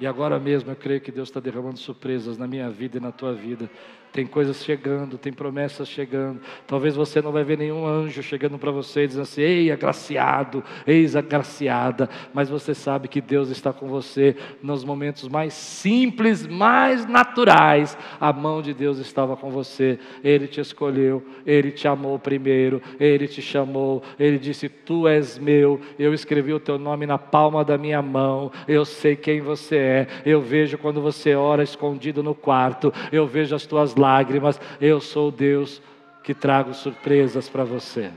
[0.00, 3.12] E agora mesmo eu creio que Deus está derramando surpresas na minha vida e na
[3.12, 3.70] tua vida.
[4.12, 6.40] Tem coisas chegando, tem promessas chegando.
[6.66, 11.14] Talvez você não vai ver nenhum anjo chegando para você dizendo assim: Ei, agraciado, eis
[11.14, 12.08] agraciada.
[12.32, 17.96] Mas você sabe que Deus está com você nos momentos mais simples, mais naturais.
[18.20, 19.98] A mão de Deus estava com você.
[20.24, 24.02] Ele te escolheu, ele te amou primeiro, ele te chamou.
[24.18, 25.80] Ele disse: Tu és meu.
[25.98, 28.50] Eu escrevi o teu nome na palma da minha mão.
[28.66, 30.06] Eu sei quem você é.
[30.24, 32.92] Eu vejo quando você ora escondido no quarto.
[33.10, 35.82] Eu vejo as tuas lágrimas, eu sou Deus
[36.22, 38.10] que trago surpresas para você.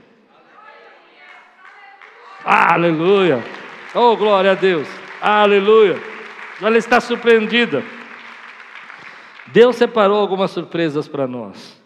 [2.43, 3.43] Aleluia!
[3.93, 4.87] Oh, glória a Deus!
[5.21, 5.97] Aleluia!
[6.61, 7.83] Ela está surpreendida.
[9.47, 11.79] Deus separou algumas surpresas para nós.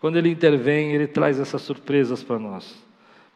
[0.00, 2.76] Quando Ele intervém, Ele traz essas surpresas para nós.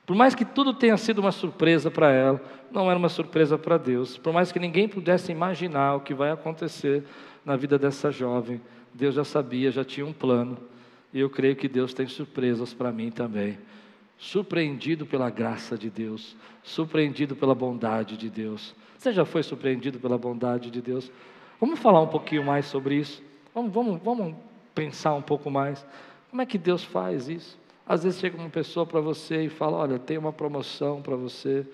[0.06, 3.78] Por mais que tudo tenha sido uma surpresa para ela, não era uma surpresa para
[3.78, 4.18] Deus.
[4.18, 7.04] Por mais que ninguém pudesse imaginar o que vai acontecer
[7.44, 8.60] na vida dessa jovem,
[8.94, 10.56] Deus já sabia, já tinha um plano.
[11.12, 13.58] E eu creio que Deus tem surpresas para mim também.
[14.18, 18.74] Surpreendido pela graça de Deus, surpreendido pela bondade de Deus.
[18.96, 21.10] Você já foi surpreendido pela bondade de Deus?
[21.60, 23.22] Vamos falar um pouquinho mais sobre isso.
[23.54, 24.34] Vamos, vamos, vamos
[24.74, 25.84] pensar um pouco mais.
[26.30, 27.58] Como é que Deus faz isso?
[27.86, 31.66] Às vezes chega uma pessoa para você e fala: Olha, tem uma promoção para você.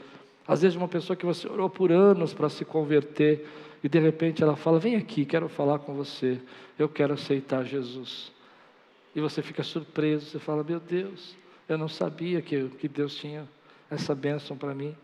[0.49, 3.47] Às vezes, uma pessoa que você orou por anos para se converter
[3.83, 6.41] e de repente ela fala: Vem aqui, quero falar com você,
[6.79, 8.33] eu quero aceitar Jesus.
[9.15, 11.37] E você fica surpreso, você fala: Meu Deus,
[11.69, 13.49] eu não sabia que, que Deus tinha
[13.91, 14.95] essa bênção para mim.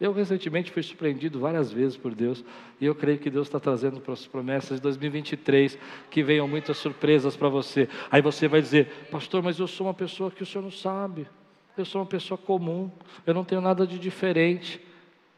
[0.00, 2.44] Eu recentemente fui surpreendido várias vezes por Deus,
[2.80, 5.76] e eu creio que Deus está trazendo para as promessas de 2023
[6.08, 7.88] que venham muitas surpresas para você.
[8.08, 11.26] Aí você vai dizer, pastor, mas eu sou uma pessoa que o senhor não sabe,
[11.76, 12.90] eu sou uma pessoa comum,
[13.26, 14.80] eu não tenho nada de diferente.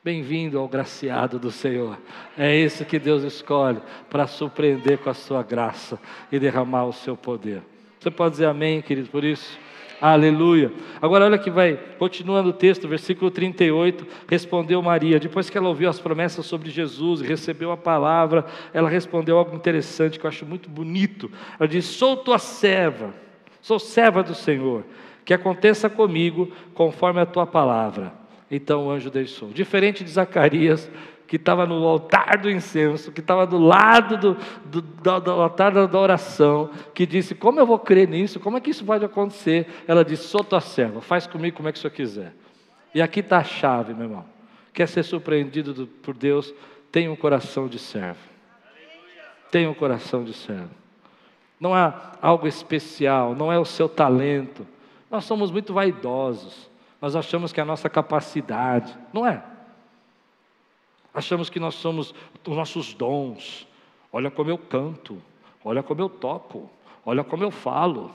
[0.03, 1.99] Bem-vindo ao graciado do Senhor.
[2.39, 6.01] É isso que Deus escolhe para surpreender com a sua graça
[6.33, 7.61] e derramar o seu poder.
[7.99, 9.59] Você pode dizer amém, querido, por isso?
[10.01, 10.73] Aleluia.
[11.03, 15.91] Agora olha que vai, continuando o texto, versículo 38, respondeu Maria, depois que ela ouviu
[15.91, 20.47] as promessas sobre Jesus e recebeu a palavra, ela respondeu algo interessante que eu acho
[20.47, 21.31] muito bonito.
[21.59, 23.13] Ela disse: "Sou tua serva,
[23.61, 24.83] sou serva do Senhor,
[25.27, 28.20] que aconteça comigo conforme a tua palavra."
[28.51, 29.51] Então o anjo deixou.
[29.51, 30.91] Diferente de Zacarias,
[31.27, 34.35] que estava no altar do incenso, que estava do lado do,
[34.65, 38.41] do, do, do, altar da oração, que disse: Como eu vou crer nisso?
[38.41, 39.69] Como é que isso pode acontecer?
[39.87, 42.35] Ela disse: Sou tua serva, faz comigo como é que o senhor quiser.
[42.93, 44.25] E aqui está a chave, meu irmão.
[44.73, 46.53] Quer ser surpreendido por Deus?
[46.91, 48.19] Tenha um coração de servo.
[49.53, 50.71] Tenha um coração de servo.
[51.61, 54.67] Não é algo especial, não é o seu talento.
[55.11, 56.70] Nós somos muito vaidosos.
[57.01, 59.43] Nós achamos que é a nossa capacidade, não é?
[61.15, 62.15] Achamos que nós somos
[62.47, 63.67] os nossos dons.
[64.13, 65.21] Olha como eu canto,
[65.65, 66.71] olha como eu toco,
[67.05, 68.11] olha como eu falo.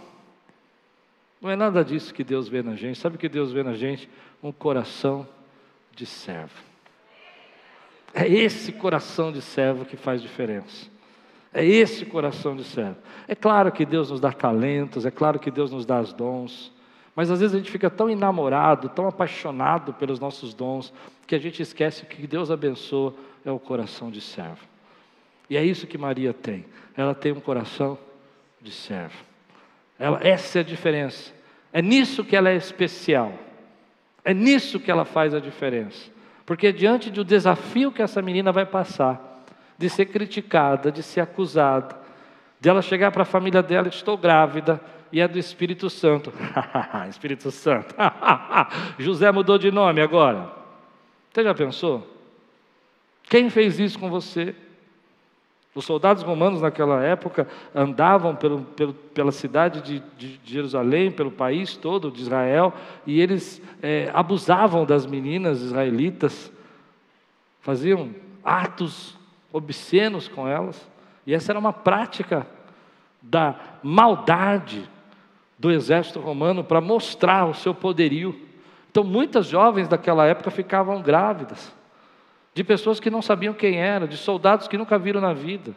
[1.42, 2.98] Não é nada disso que Deus vê na gente.
[2.98, 4.10] Sabe o que Deus vê na gente?
[4.42, 5.28] Um coração
[5.94, 6.64] de servo.
[8.14, 10.90] É esse coração de servo que faz diferença.
[11.54, 12.98] É esse coração de servo.
[13.28, 16.72] É claro que Deus nos dá talentos, é claro que Deus nos dá os dons.
[17.16, 20.94] Mas às vezes a gente fica tão enamorado, tão apaixonado pelos nossos dons,
[21.26, 23.14] que a gente esquece que Deus abençoa
[23.46, 24.66] é o coração de servo.
[25.50, 26.66] E é isso que Maria tem.
[26.98, 27.98] Ela tem um coração
[28.62, 29.16] de servo.
[29.98, 31.32] Ela, essa é a diferença.
[31.72, 33.34] É nisso que ela é especial.
[34.24, 36.12] É nisso que ela faz a diferença.
[36.46, 39.44] Porque diante do desafio que essa menina vai passar,
[39.78, 41.96] de ser criticada, de ser acusada,
[42.60, 44.82] de ela chegar para a família dela, estou grávida,
[45.16, 46.34] e é do Espírito Santo.
[47.10, 47.96] Espírito Santo.
[49.00, 50.52] José mudou de nome agora.
[51.32, 52.06] Você já pensou?
[53.24, 54.54] Quem fez isso com você?
[55.74, 61.78] Os soldados romanos naquela época andavam pelo, pelo, pela cidade de, de, Jerusalém, pelo país
[61.78, 62.74] todo de Israel,
[63.08, 66.52] e eles é, abusavam das meninas israelitas,
[67.62, 68.10] faziam
[68.44, 69.18] atos
[69.54, 70.86] obscenos com elas,
[71.26, 72.46] e essa era uma prática
[73.22, 74.94] da maldade
[75.58, 78.40] do exército romano para mostrar o seu poderio.
[78.92, 81.74] Então, muitas jovens daquela época ficavam grávidas,
[82.54, 85.76] de pessoas que não sabiam quem era, de soldados que nunca viram na vida.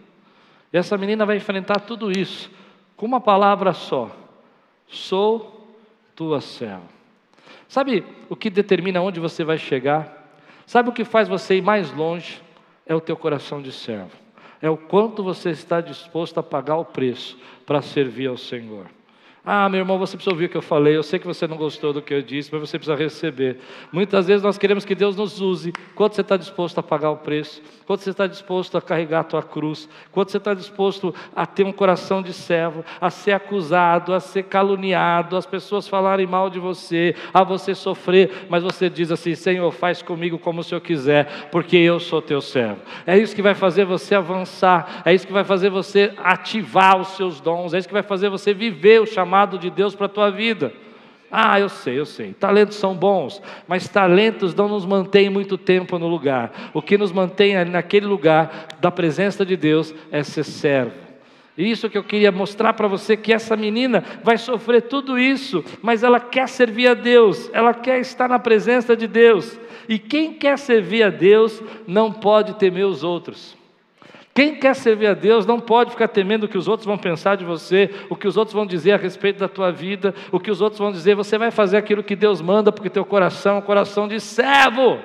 [0.72, 2.50] E essa menina vai enfrentar tudo isso
[2.96, 4.10] com uma palavra só:
[4.86, 5.74] sou
[6.14, 6.98] tua serva.
[7.66, 10.28] Sabe o que determina onde você vai chegar?
[10.66, 12.42] Sabe o que faz você ir mais longe?
[12.84, 14.10] É o teu coração de servo.
[14.60, 18.86] É o quanto você está disposto a pagar o preço para servir ao Senhor.
[19.50, 20.94] Ah, meu irmão, você precisa ouvir o que eu falei.
[20.94, 23.56] Eu sei que você não gostou do que eu disse, mas você precisa receber.
[23.90, 25.72] Muitas vezes nós queremos que Deus nos use.
[25.94, 27.62] Quanto você está disposto a pagar o preço?
[27.86, 29.88] Quanto você está disposto a carregar a tua cruz?
[30.12, 34.42] Quanto você está disposto a ter um coração de servo, a ser acusado, a ser
[34.42, 39.72] caluniado, as pessoas falarem mal de você, a você sofrer, mas você diz assim: Senhor,
[39.72, 42.82] faz comigo como o Senhor quiser, porque eu sou teu servo.
[43.06, 47.16] É isso que vai fazer você avançar, é isso que vai fazer você ativar os
[47.16, 50.06] seus dons, é isso que vai fazer você viver o chamado chamado de Deus para
[50.06, 50.72] a tua vida.
[51.30, 52.32] Ah, eu sei, eu sei.
[52.32, 56.70] Talentos são bons, mas talentos não nos mantêm muito tempo no lugar.
[56.74, 61.08] O que nos mantém naquele lugar da presença de Deus é ser servo.
[61.56, 66.02] Isso que eu queria mostrar para você que essa menina vai sofrer tudo isso, mas
[66.02, 69.58] ela quer servir a Deus, ela quer estar na presença de Deus.
[69.88, 73.57] E quem quer servir a Deus não pode temer os outros.
[74.38, 77.36] Quem quer servir a Deus não pode ficar temendo o que os outros vão pensar
[77.36, 80.48] de você, o que os outros vão dizer a respeito da tua vida, o que
[80.48, 81.16] os outros vão dizer.
[81.16, 85.00] Você vai fazer aquilo que Deus manda, porque teu coração é um coração de servo.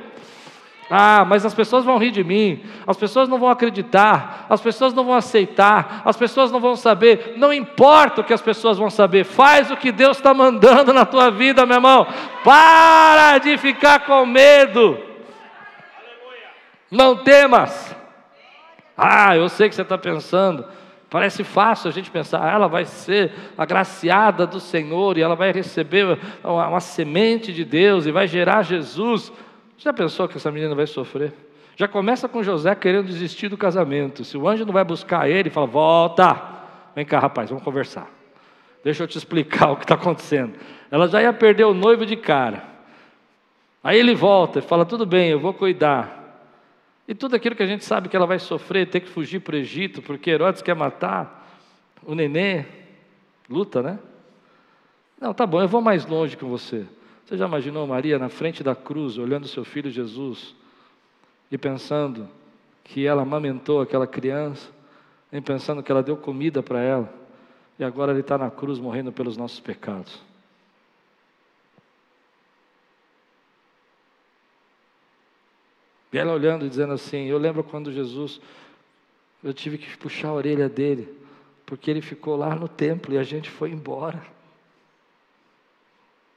[0.88, 4.94] Ah, mas as pessoas vão rir de mim, as pessoas não vão acreditar, as pessoas
[4.94, 7.34] não vão aceitar, as pessoas não vão saber.
[7.36, 11.08] Não importa o que as pessoas vão saber, faz o que Deus está mandando na
[11.08, 12.06] tua vida, meu irmão.
[12.44, 14.96] Para de ficar com medo.
[16.92, 18.03] Não temas.
[18.98, 20.66] Ah, eu sei que você está pensando.
[21.10, 25.52] Parece fácil a gente pensar, ah, ela vai ser agraciada do Senhor e ela vai
[25.52, 29.32] receber uma, uma semente de Deus e vai gerar Jesus.
[29.78, 31.32] Já pensou que essa menina vai sofrer?
[31.76, 34.24] Já começa com José querendo desistir do casamento.
[34.24, 36.42] Se o anjo não vai buscar ele, fala: Volta,
[36.96, 38.08] vem cá, rapaz, vamos conversar.
[38.84, 40.54] Deixa eu te explicar o que está acontecendo.
[40.90, 42.64] Ela já ia perder o noivo de cara.
[43.84, 46.23] Aí ele volta e fala: Tudo bem, eu vou cuidar.
[47.08, 49.56] E tudo aquilo que a gente sabe que ela vai sofrer, ter que fugir para
[49.56, 51.60] o Egito, porque Herodes quer matar
[52.04, 52.66] o nenê,
[53.50, 54.00] luta, né?
[55.20, 56.86] Não, tá bom, eu vou mais longe com você.
[57.26, 60.56] Você já imaginou Maria na frente da cruz, olhando seu filho Jesus
[61.50, 62.28] e pensando
[62.84, 64.70] que ela amamentou aquela criança,
[65.32, 67.14] e pensando que ela deu comida para ela,
[67.80, 70.22] e agora ele está na cruz morrendo pelos nossos pecados.
[76.14, 78.40] E ela olhando e dizendo assim: Eu lembro quando Jesus,
[79.44, 81.12] eu tive que puxar a orelha dele,
[81.66, 84.24] porque ele ficou lá no templo e a gente foi embora.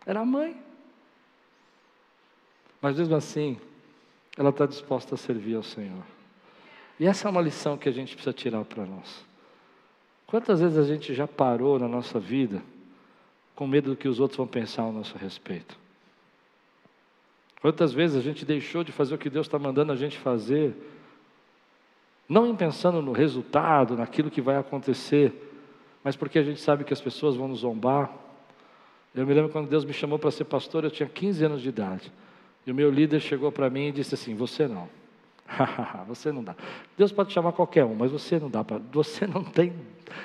[0.07, 0.57] Era a mãe.
[2.81, 3.59] Mas mesmo assim,
[4.37, 6.03] ela está disposta a servir ao Senhor.
[6.99, 9.25] E essa é uma lição que a gente precisa tirar para nós.
[10.27, 12.63] Quantas vezes a gente já parou na nossa vida
[13.55, 15.79] com medo do que os outros vão pensar ao nosso respeito?
[17.67, 20.73] Quantas vezes a gente deixou de fazer o que Deus está mandando a gente fazer,
[22.29, 25.33] não pensando no resultado, naquilo que vai acontecer,
[26.05, 28.09] mas porque a gente sabe que as pessoas vão nos zombar.
[29.13, 31.69] Eu me lembro quando Deus me chamou para ser pastor, eu tinha 15 anos de
[31.69, 32.13] idade.
[32.65, 34.89] E o meu líder chegou para mim e disse assim: Você não.
[36.07, 36.55] você não dá.
[36.97, 38.79] Deus pode chamar qualquer um, mas você não dá para.
[38.93, 39.73] Você não tem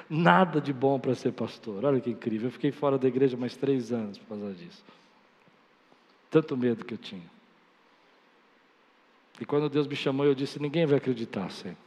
[0.07, 1.85] nada de bom para ser pastor.
[1.85, 2.49] Olha que incrível.
[2.49, 4.83] Eu fiquei fora da igreja mais três anos por causa disso.
[6.31, 7.29] Tanto medo que eu tinha.
[9.39, 11.77] E quando Deus me chamou, eu disse: Ninguém vai acreditar, Senhor.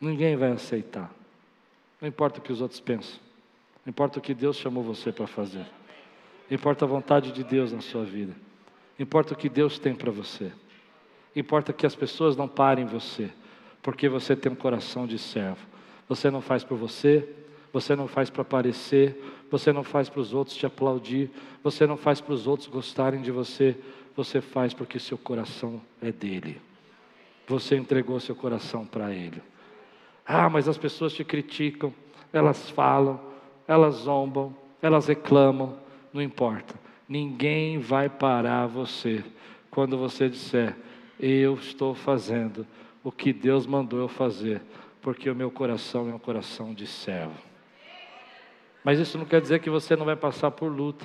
[0.00, 1.12] Ninguém vai aceitar.
[2.00, 3.18] Não importa o que os outros pensam.
[3.84, 5.66] Não importa o que Deus chamou você para fazer.
[6.50, 8.34] Importa a vontade de Deus na sua vida.
[8.98, 10.52] Importa o que Deus tem para você.
[11.34, 13.30] Importa que as pessoas não parem você,
[13.82, 15.66] porque você tem um coração de servo.
[16.08, 17.28] Você não faz por você,
[17.72, 21.30] você não faz para aparecer, você não faz para os outros te aplaudir,
[21.62, 23.76] você não faz para os outros gostarem de você,
[24.14, 26.60] você faz porque seu coração é dele.
[27.46, 29.40] Você entregou seu coração para ele.
[30.26, 31.94] Ah, mas as pessoas te criticam,
[32.32, 33.20] elas falam,
[33.68, 35.78] elas zombam, elas reclamam,
[36.12, 36.74] não importa.
[37.08, 39.22] Ninguém vai parar você
[39.70, 40.76] quando você disser:
[41.20, 42.66] Eu estou fazendo
[43.04, 44.60] o que Deus mandou eu fazer,
[45.00, 47.45] porque o meu coração é um coração de servo.
[48.86, 51.04] Mas isso não quer dizer que você não vai passar por luta.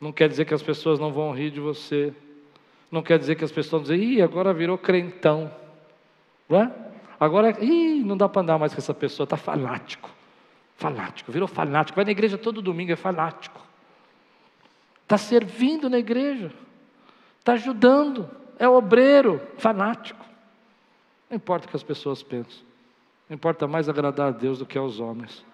[0.00, 2.14] Não quer dizer que as pessoas não vão rir de você.
[2.92, 5.50] Não quer dizer que as pessoas vão dizer, ih, agora virou crentão.
[6.48, 6.72] Não é?
[7.18, 10.08] Agora, ih, não dá para andar mais com essa pessoa, está fanático.
[10.76, 11.96] Fanático, virou fanático.
[11.96, 13.60] Vai na igreja todo domingo, é fanático.
[15.02, 16.52] Está servindo na igreja.
[17.40, 18.30] Está ajudando.
[18.60, 20.24] É obreiro, fanático.
[21.28, 22.62] Não importa o que as pessoas pensam.
[23.28, 25.44] Não importa mais agradar a Deus do que aos homens.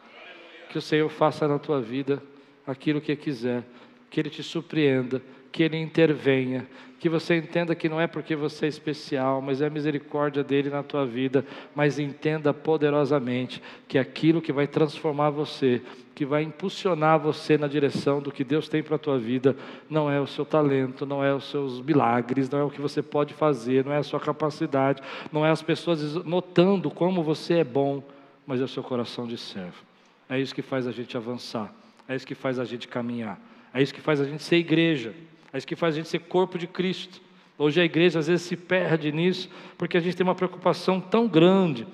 [0.73, 2.23] Que o Senhor faça na tua vida
[2.67, 3.63] aquilo que quiser,
[4.09, 5.21] que Ele te surpreenda,
[5.53, 6.67] que Ele intervenha,
[6.99, 10.71] que você entenda que não é porque você é especial, mas é a misericórdia dele
[10.71, 11.45] na tua vida,
[11.75, 15.83] mas entenda poderosamente que aquilo que vai transformar você,
[16.15, 19.55] que vai impulsionar você na direção do que Deus tem para a tua vida,
[19.91, 23.03] não é o seu talento, não é os seus milagres, não é o que você
[23.03, 27.65] pode fazer, não é a sua capacidade, não é as pessoas notando como você é
[27.65, 28.03] bom,
[28.47, 29.92] mas é o seu coração de servo.
[30.33, 31.71] É isso que faz a gente avançar,
[32.09, 33.39] é isso que faz a gente caminhar,
[33.75, 35.15] é isso que faz a gente ser igreja.
[35.53, 37.21] É isso que faz a gente ser corpo de Cristo.
[37.59, 41.29] Hoje a igreja às vezes se perde nisso, porque a gente tem uma preocupação tão
[41.29, 41.87] grande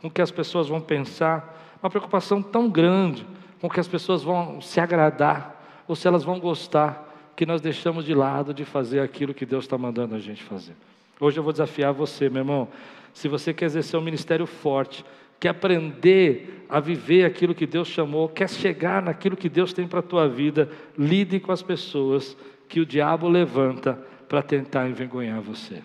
[0.00, 3.26] com o que as pessoas vão pensar, uma preocupação tão grande
[3.60, 7.62] com o que as pessoas vão se agradar, ou se elas vão gostar, que nós
[7.62, 10.74] deixamos de lado de fazer aquilo que Deus está mandando a gente fazer.
[11.18, 12.68] Hoje eu vou desafiar você, meu irmão.
[13.14, 15.02] Se você quer exercer um ministério forte,
[15.38, 20.00] quer aprender a viver aquilo que Deus chamou, quer chegar naquilo que Deus tem para
[20.00, 22.36] a tua vida, lide com as pessoas
[22.68, 23.94] que o diabo levanta
[24.28, 25.82] para tentar envergonhar você.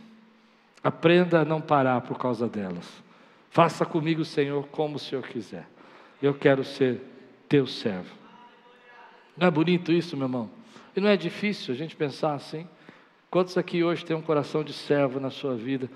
[0.84, 3.04] Aprenda a não parar por causa delas.
[3.52, 5.68] Faça comigo, Senhor, como o Senhor quiser.
[6.22, 7.02] Eu quero ser
[7.48, 8.16] teu servo.
[9.38, 10.50] Não é bonito isso, meu irmão?
[10.96, 12.68] E não é difícil a gente pensar assim?
[13.30, 15.90] Quantos aqui hoje têm um coração de servo na sua vida?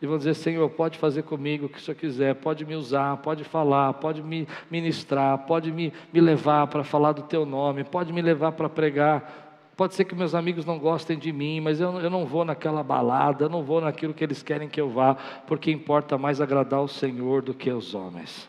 [0.00, 3.16] E vão dizer, Senhor, pode fazer comigo o que o Senhor quiser, pode me usar,
[3.16, 8.12] pode falar, pode me ministrar, pode me, me levar para falar do teu nome, pode
[8.12, 9.46] me levar para pregar.
[9.76, 12.82] Pode ser que meus amigos não gostem de mim, mas eu, eu não vou naquela
[12.82, 16.80] balada, eu não vou naquilo que eles querem que eu vá, porque importa mais agradar
[16.80, 18.48] o Senhor do que os homens.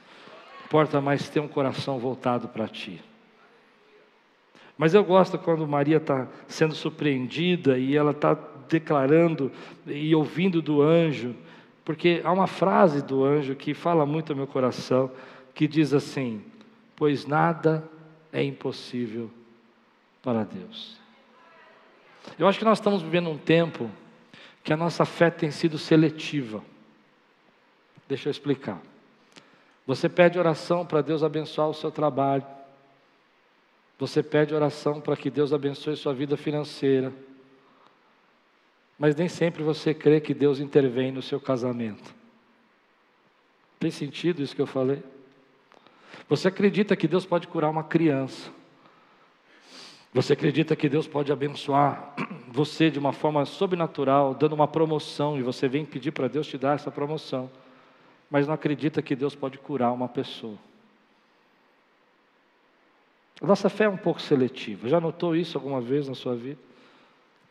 [0.65, 3.01] Importa mais ter um coração voltado para ti.
[4.77, 8.37] Mas eu gosto quando Maria está sendo surpreendida e ela está
[8.69, 9.51] declarando
[9.85, 11.35] e ouvindo do anjo,
[11.83, 15.11] porque há uma frase do anjo que fala muito ao meu coração,
[15.53, 16.41] que diz assim:
[16.95, 17.83] Pois nada
[18.31, 19.29] é impossível
[20.21, 20.97] para Deus.
[22.37, 23.89] Eu acho que nós estamos vivendo um tempo
[24.63, 26.63] que a nossa fé tem sido seletiva.
[28.07, 28.79] Deixa eu explicar.
[29.87, 32.45] Você pede oração para Deus abençoar o seu trabalho.
[33.97, 37.11] Você pede oração para que Deus abençoe sua vida financeira.
[38.99, 42.13] Mas nem sempre você crê que Deus intervém no seu casamento.
[43.79, 45.01] Tem sentido isso que eu falei?
[46.27, 48.51] Você acredita que Deus pode curar uma criança.
[50.13, 52.13] Você acredita que Deus pode abençoar
[52.49, 56.57] você de uma forma sobrenatural, dando uma promoção, e você vem pedir para Deus te
[56.57, 57.49] dar essa promoção,
[58.29, 60.57] mas não acredita que Deus pode curar uma pessoa.
[63.41, 64.89] A nossa fé é um pouco seletiva.
[64.89, 66.68] Já notou isso alguma vez na sua vida?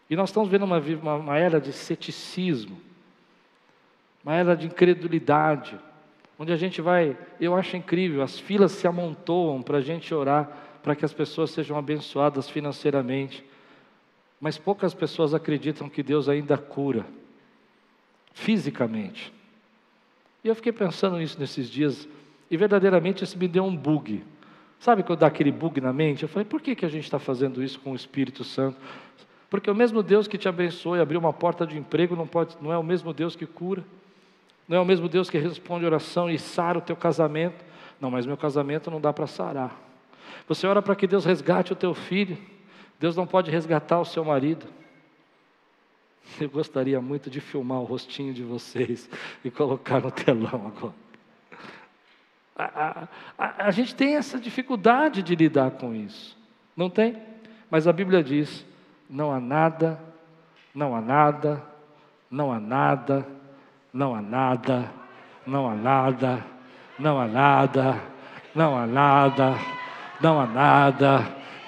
[0.09, 2.81] E nós estamos vendo uma, uma, uma era de ceticismo,
[4.25, 5.79] uma era de incredulidade,
[6.39, 10.51] onde a gente vai, eu acho incrível, as filas se amontoam para a gente orar
[10.83, 13.45] para que as pessoas sejam abençoadas financeiramente.
[14.41, 17.05] Mas poucas pessoas acreditam que Deus ainda cura
[18.33, 19.33] fisicamente.
[20.45, 22.09] E eu fiquei pensando nisso nesses dias,
[22.51, 24.25] e verdadeiramente isso me deu um bug.
[24.79, 26.23] Sabe quando dá aquele bug na mente?
[26.23, 28.79] Eu falei, por que, que a gente está fazendo isso com o Espírito Santo?
[29.51, 32.57] Porque o mesmo Deus que te abençoou e abriu uma porta de emprego não, pode,
[32.61, 33.83] não é o mesmo Deus que cura,
[34.69, 37.65] não é o mesmo Deus que responde oração e sara o teu casamento.
[38.01, 39.75] Não, mas meu casamento não dá para sarar.
[40.47, 42.37] Você ora para que Deus resgate o teu filho.
[43.01, 44.67] Deus não pode resgatar o seu marido.
[46.41, 49.09] Eu gostaria muito de filmar o rostinho de vocês
[49.45, 50.95] e colocar no telão agora.
[52.55, 56.37] A, a, a, a, gente tem essa dificuldade de lidar com isso,
[56.77, 57.17] não tem?
[57.71, 58.67] Mas a Bíblia diz:
[59.09, 59.99] não há nada,
[60.75, 61.63] não há nada,
[62.31, 63.27] não há nada,
[63.93, 64.91] não há nada,
[65.47, 66.45] não há nada,
[66.99, 68.01] não há nada,
[68.55, 69.59] não há nada,
[70.21, 71.23] não há nada,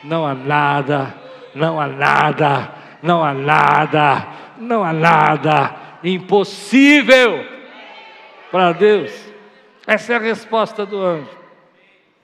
[0.04, 1.14] não há nada,
[1.54, 4.26] não há nada, não há nada,
[4.58, 7.44] não há nada impossível
[8.50, 9.12] para Deus.
[9.86, 11.39] Essa é a resposta do anjo.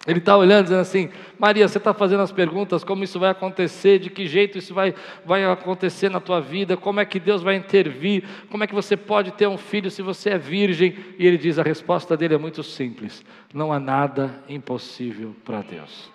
[0.07, 3.99] Ele está olhando dizendo assim: Maria, você está fazendo as perguntas, como isso vai acontecer,
[3.99, 4.95] de que jeito isso vai,
[5.25, 8.97] vai acontecer na tua vida, como é que Deus vai intervir, como é que você
[8.97, 10.95] pode ter um filho se você é virgem?
[11.19, 16.11] E ele diz: a resposta dele é muito simples: não há nada impossível para Deus.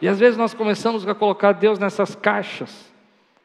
[0.00, 2.92] E às vezes nós começamos a colocar Deus nessas caixas,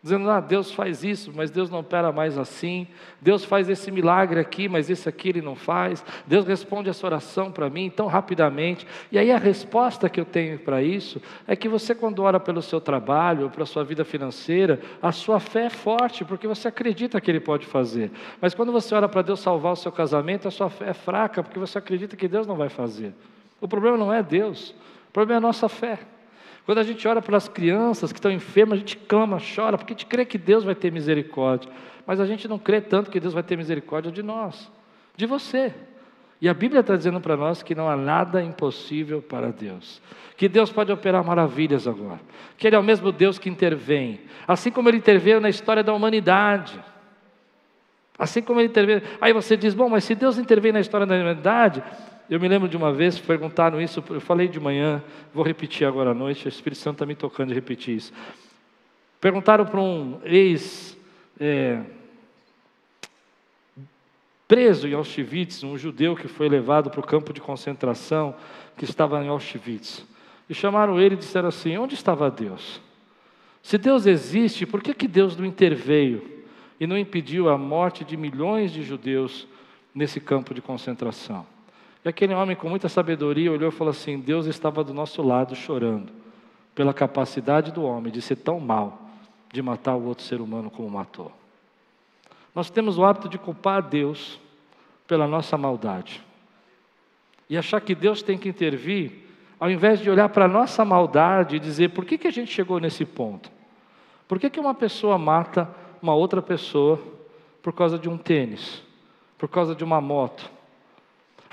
[0.03, 2.85] dizendo: ah, Deus faz isso, mas Deus não opera mais assim.
[3.21, 6.03] Deus faz esse milagre aqui, mas esse aqui Ele não faz.
[6.27, 8.85] Deus responde essa oração para mim tão rapidamente.
[9.09, 12.61] E aí a resposta que eu tenho para isso é que você, quando ora pelo
[12.61, 17.21] seu trabalho, ou pela sua vida financeira, a sua fé é forte, porque você acredita
[17.21, 18.11] que Ele pode fazer.
[18.41, 21.41] Mas quando você ora para Deus salvar o seu casamento, a sua fé é fraca,
[21.41, 23.13] porque você acredita que Deus não vai fazer.
[23.61, 24.71] O problema não é Deus,
[25.07, 25.99] o problema é a nossa fé.
[26.65, 29.95] Quando a gente ora pelas crianças que estão enfermas, a gente clama, chora, porque a
[29.95, 31.69] gente crê que Deus vai ter misericórdia.
[32.05, 34.71] Mas a gente não crê tanto que Deus vai ter misericórdia de nós,
[35.15, 35.73] de você.
[36.41, 40.01] E a Bíblia está dizendo para nós que não há nada impossível para Deus.
[40.35, 42.19] Que Deus pode operar maravilhas agora.
[42.57, 44.21] Que Ele é o mesmo Deus que intervém.
[44.45, 46.77] Assim como Ele interveio na história da humanidade.
[48.17, 49.01] Assim como Ele interveio.
[49.21, 51.81] Aí você diz: bom, mas se Deus intervém na história da humanidade,
[52.29, 55.03] eu me lembro de uma vez, perguntaram isso, eu falei de manhã,
[55.33, 58.13] vou repetir agora à noite, o Espírito Santo está me tocando de repetir isso.
[59.19, 60.97] Perguntaram para um ex
[61.39, 61.81] é,
[64.47, 68.35] preso em Auschwitz, um judeu que foi levado para o campo de concentração,
[68.77, 70.05] que estava em Auschwitz.
[70.49, 72.81] E chamaram ele e disseram assim: Onde estava Deus?
[73.61, 76.43] Se Deus existe, por que, que Deus não interveio
[76.79, 79.47] e não impediu a morte de milhões de judeus
[79.95, 81.52] nesse campo de concentração?
[82.03, 85.55] E aquele homem, com muita sabedoria, olhou e falou assim: Deus estava do nosso lado
[85.55, 86.11] chorando
[86.75, 89.01] pela capacidade do homem de ser tão mal,
[89.51, 91.31] de matar o outro ser humano como matou.
[92.53, 94.39] Nós temos o hábito de culpar Deus
[95.07, 96.23] pela nossa maldade
[97.49, 99.27] e achar que Deus tem que intervir,
[99.59, 102.51] ao invés de olhar para a nossa maldade e dizer: por que, que a gente
[102.51, 103.51] chegou nesse ponto?
[104.27, 105.69] Por que, que uma pessoa mata
[106.01, 106.99] uma outra pessoa
[107.61, 108.83] por causa de um tênis,
[109.37, 110.49] por causa de uma moto?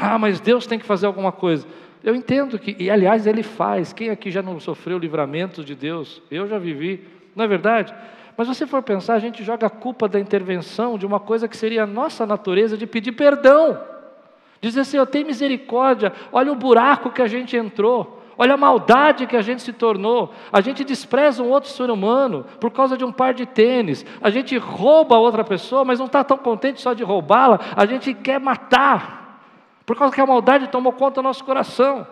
[0.01, 1.67] Ah, mas Deus tem que fazer alguma coisa.
[2.03, 3.93] Eu entendo que, e aliás, Ele faz.
[3.93, 6.23] Quem aqui já não sofreu livramento de Deus?
[6.31, 7.95] Eu já vivi, não é verdade?
[8.35, 11.55] Mas você for pensar, a gente joga a culpa da intervenção de uma coisa que
[11.55, 13.79] seria a nossa natureza de pedir perdão.
[14.63, 19.27] Dizer assim, eu tenho misericórdia, olha o buraco que a gente entrou, olha a maldade
[19.27, 20.33] que a gente se tornou.
[20.51, 24.07] A gente despreza um outro ser humano por causa de um par de tênis.
[24.23, 28.15] A gente rouba outra pessoa, mas não está tão contente só de roubá-la, a gente
[28.15, 29.20] quer matar.
[29.91, 32.07] Por causa que a maldade tomou conta do nosso coração.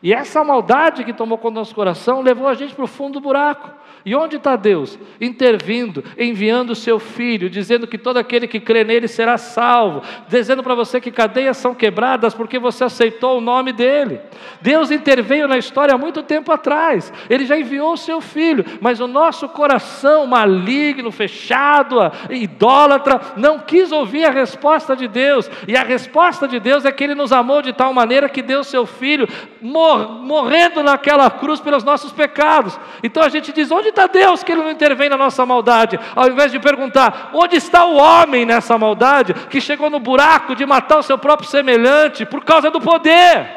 [0.00, 3.14] E essa maldade que tomou conta do nosso coração levou a gente para o fundo
[3.14, 3.72] do buraco.
[4.06, 4.98] E onde está Deus?
[5.18, 10.62] Intervindo, enviando o seu filho, dizendo que todo aquele que crê nele será salvo, dizendo
[10.62, 14.20] para você que cadeias são quebradas porque você aceitou o nome dele.
[14.60, 19.00] Deus interveio na história há muito tempo atrás, ele já enviou o seu filho, mas
[19.00, 21.96] o nosso coração maligno, fechado,
[22.28, 27.04] idólatra, não quis ouvir a resposta de Deus, e a resposta de Deus é que
[27.04, 29.26] ele nos amou de tal maneira que deu seu filho
[29.62, 32.78] mor morrendo naquela cruz pelos nossos pecados.
[33.02, 35.98] Então a gente diz: onde está Deus que Ele não intervém na nossa maldade?
[36.14, 40.66] Ao invés de perguntar, onde está o homem nessa maldade que chegou no buraco de
[40.66, 43.48] matar o seu próprio semelhante por causa do poder?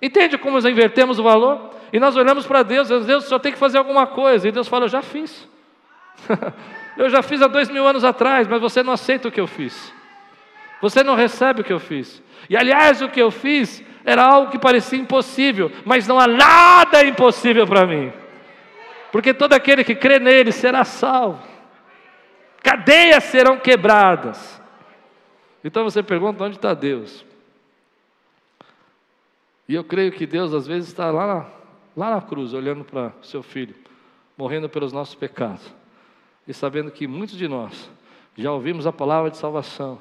[0.00, 1.70] Entende como nós invertemos o valor?
[1.92, 4.68] E nós olhamos para Deus, e Deus só tem que fazer alguma coisa, e Deus
[4.68, 5.48] fala: Eu já fiz.
[6.96, 9.46] eu já fiz há dois mil anos atrás, mas você não aceita o que eu
[9.46, 9.92] fiz.
[10.80, 12.22] Você não recebe o que eu fiz.
[12.48, 17.04] E aliás, o que eu fiz era algo que parecia impossível, mas não há nada
[17.04, 18.12] impossível para mim
[19.10, 21.42] porque todo aquele que crê nele será salvo,
[22.62, 24.60] cadeias serão quebradas.
[25.64, 27.24] Então você pergunta: onde está Deus?
[29.68, 31.46] E eu creio que Deus às vezes está lá na,
[31.96, 33.74] lá na cruz, olhando para seu filho,
[34.36, 35.62] morrendo pelos nossos pecados,
[36.46, 37.90] e sabendo que muitos de nós
[38.36, 40.00] já ouvimos a palavra de salvação,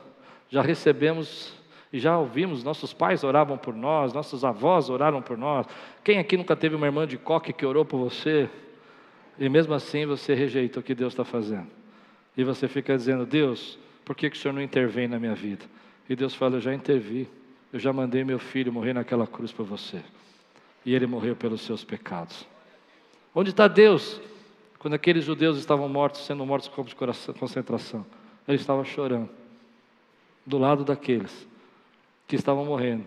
[0.50, 1.54] já recebemos
[1.92, 5.66] e já ouvimos, nossos pais oravam por nós, nossos avós oraram por nós.
[6.04, 8.50] Quem aqui nunca teve uma irmã de coque que orou por você?
[9.40, 11.68] E mesmo assim você rejeita o que Deus está fazendo.
[12.36, 15.66] E você fica dizendo: Deus, por que, que o Senhor não intervém na minha vida?
[16.10, 17.28] E Deus fala: Eu já intervi.
[17.72, 20.02] Eu já mandei meu filho morrer naquela cruz por você.
[20.86, 22.48] E ele morreu pelos seus pecados.
[23.36, 24.22] Onde está Deus?
[24.80, 28.06] Quando aqueles judeus estavam mortos, sendo mortos como de concentração,
[28.48, 29.30] ele estava chorando,
[30.46, 31.48] do lado daqueles
[32.26, 33.06] que estavam morrendo,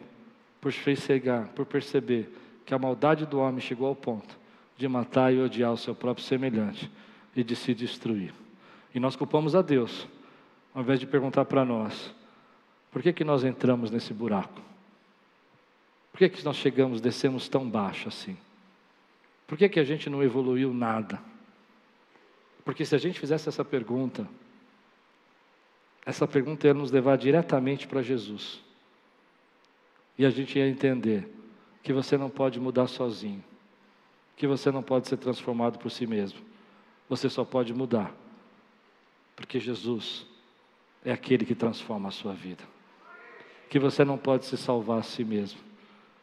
[0.61, 2.29] por cegar, por perceber
[2.67, 4.40] que a maldade do homem chegou ao ponto
[4.81, 6.91] de matar e odiar o seu próprio semelhante
[7.37, 8.33] e de se destruir.
[8.95, 10.09] E nós culpamos a Deus,
[10.75, 12.15] ao invés de perguntar para nós:
[12.91, 14.63] por que, que nós entramos nesse buraco?
[16.11, 18.37] Por que, que nós chegamos, descemos tão baixo assim?
[19.47, 21.21] Por que, que a gente não evoluiu nada?
[22.65, 24.27] Porque se a gente fizesse essa pergunta,
[26.07, 28.63] essa pergunta ia nos levar diretamente para Jesus.
[30.17, 31.29] E a gente ia entender
[31.83, 33.45] que você não pode mudar sozinho
[34.41, 36.41] que você não pode ser transformado por si mesmo.
[37.11, 38.11] Você só pode mudar,
[39.37, 40.27] porque Jesus
[41.05, 42.65] é aquele que transforma a sua vida.
[43.69, 45.61] Que você não pode se salvar a si mesmo.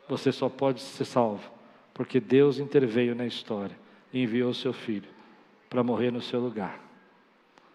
[0.10, 1.48] Você só pode ser salvo
[1.94, 3.78] porque Deus interveio na história
[4.12, 5.08] e enviou seu filho
[5.70, 6.80] para morrer no seu lugar,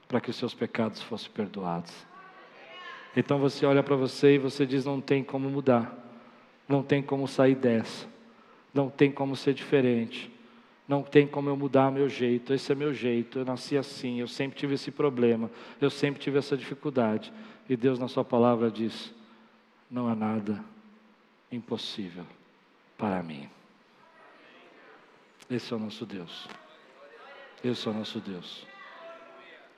[0.08, 1.94] para que os seus pecados fossem perdoados.
[3.16, 5.96] Então você olha para você e você diz: não tem como mudar,
[6.68, 8.10] não tem como sair dessa.
[8.74, 10.31] Não tem como ser diferente.
[10.86, 12.52] Não tem como eu mudar meu jeito.
[12.52, 13.38] Esse é meu jeito.
[13.38, 14.20] Eu nasci assim.
[14.20, 15.50] Eu sempre tive esse problema.
[15.80, 17.32] Eu sempre tive essa dificuldade.
[17.68, 19.14] E Deus, na Sua palavra, diz:
[19.90, 20.62] Não há nada
[21.50, 22.26] impossível
[22.98, 23.48] para mim.
[25.48, 26.48] Esse é o nosso Deus.
[27.62, 28.66] Esse é o nosso Deus.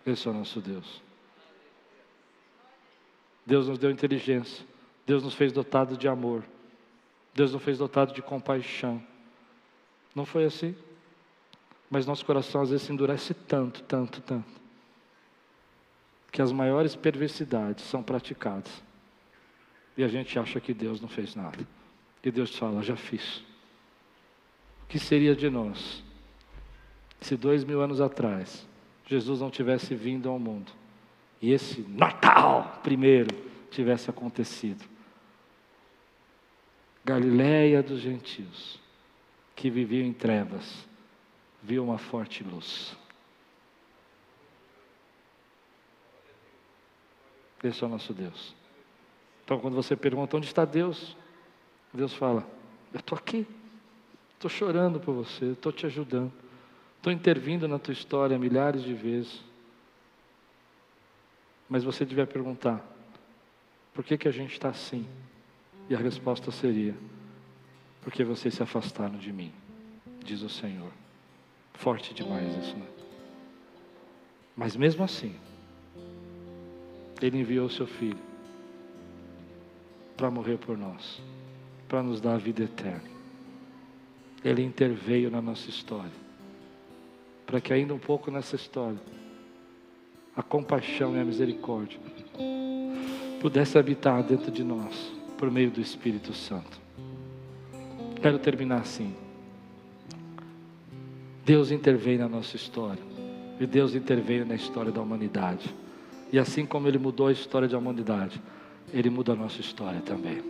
[0.06, 1.02] Esse é o nosso Deus.
[3.44, 4.64] Deus nos deu inteligência.
[5.06, 6.44] Deus nos fez dotado de amor.
[7.34, 9.02] Deus nos fez dotado de compaixão.
[10.14, 10.74] Não foi assim?
[11.94, 14.60] Mas nosso coração às vezes endurece tanto, tanto, tanto,
[16.32, 18.82] que as maiores perversidades são praticadas.
[19.96, 21.64] E a gente acha que Deus não fez nada.
[22.20, 23.44] E Deus fala: já fiz.
[24.82, 26.02] O que seria de nós
[27.20, 28.66] se dois mil anos atrás
[29.06, 30.72] Jesus não tivesse vindo ao mundo
[31.40, 33.28] e esse Natal primeiro
[33.70, 34.84] tivesse acontecido?
[37.04, 38.80] Galiléia dos gentios,
[39.54, 40.92] que viviam em trevas,
[41.64, 42.94] viu uma forte luz.
[47.62, 48.54] Esse é o nosso Deus.
[49.42, 51.16] Então, quando você pergunta onde está Deus,
[51.92, 52.46] Deus fala:
[52.92, 53.46] Eu estou aqui,
[54.34, 56.32] estou chorando por você, estou te ajudando,
[56.98, 59.42] estou intervindo na tua história milhares de vezes.
[61.66, 62.84] Mas você devia perguntar:
[63.94, 65.08] por que, que a gente está assim?
[65.88, 66.94] E a resposta seria:
[68.02, 69.50] porque vocês se afastaram de mim,
[70.22, 70.92] diz o Senhor.
[71.74, 72.86] Forte demais isso, né?
[74.56, 75.34] Mas mesmo assim,
[77.20, 78.18] Ele enviou o seu filho
[80.16, 81.20] para morrer por nós
[81.88, 83.04] para nos dar a vida eterna.
[84.44, 86.10] Ele interveio na nossa história,
[87.46, 88.98] para que ainda um pouco nessa história,
[90.36, 92.00] a compaixão e a misericórdia
[93.40, 96.80] pudesse habitar dentro de nós, por meio do Espírito Santo.
[98.20, 99.14] Quero terminar assim.
[101.44, 103.02] Deus interveio na nossa história,
[103.60, 105.74] e Deus interveio na história da humanidade.
[106.32, 108.40] E assim como Ele mudou a história da humanidade,
[108.92, 110.42] Ele muda a nossa história também.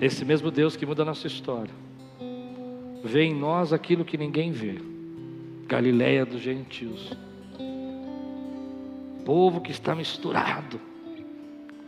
[0.00, 1.72] Esse mesmo Deus que muda a nossa história,
[3.04, 4.76] vê em nós aquilo que ninguém vê.
[5.68, 7.12] Galiléia dos gentios.
[9.24, 10.80] Povo que está misturado.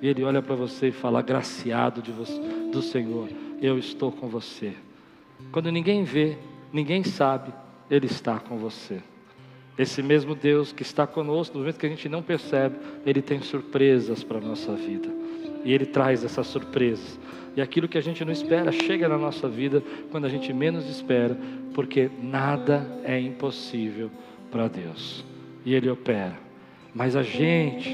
[0.01, 2.41] E ele olha para você e fala: "Graciado de você,
[2.73, 3.29] do Senhor,
[3.61, 4.73] eu estou com você".
[5.53, 6.39] Quando ninguém vê,
[6.73, 7.53] ninguém sabe,
[7.91, 9.01] ele está com você.
[9.79, 12.77] Esse mesmo Deus que está conosco, no momento que a gente não percebe,
[13.07, 15.09] ele tem surpresas para a nossa vida.
[15.65, 17.19] E ele traz essas surpresas.
[17.57, 20.89] E aquilo que a gente não espera chega na nossa vida quando a gente menos
[20.89, 21.37] espera,
[21.75, 24.11] porque nada é impossível
[24.51, 25.25] para Deus.
[25.65, 26.39] E Ele opera.
[26.95, 27.91] Mas a gente,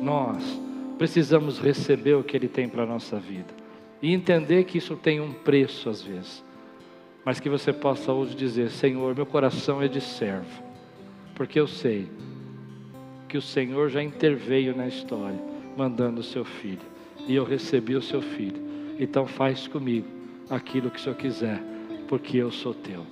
[0.00, 0.60] nós,
[0.98, 3.54] precisamos receber o que Ele tem para a nossa vida.
[4.00, 6.44] E entender que isso tem um preço às vezes.
[7.28, 10.62] Mas que você possa hoje dizer: Senhor, meu coração é de servo.
[11.34, 12.08] Porque eu sei
[13.28, 15.38] que o Senhor já interveio na história,
[15.76, 16.80] mandando o seu filho.
[17.26, 18.66] E eu recebi o seu filho
[18.98, 20.06] então faz comigo
[20.48, 21.62] aquilo que o Senhor quiser,
[22.08, 23.04] porque eu sou teu.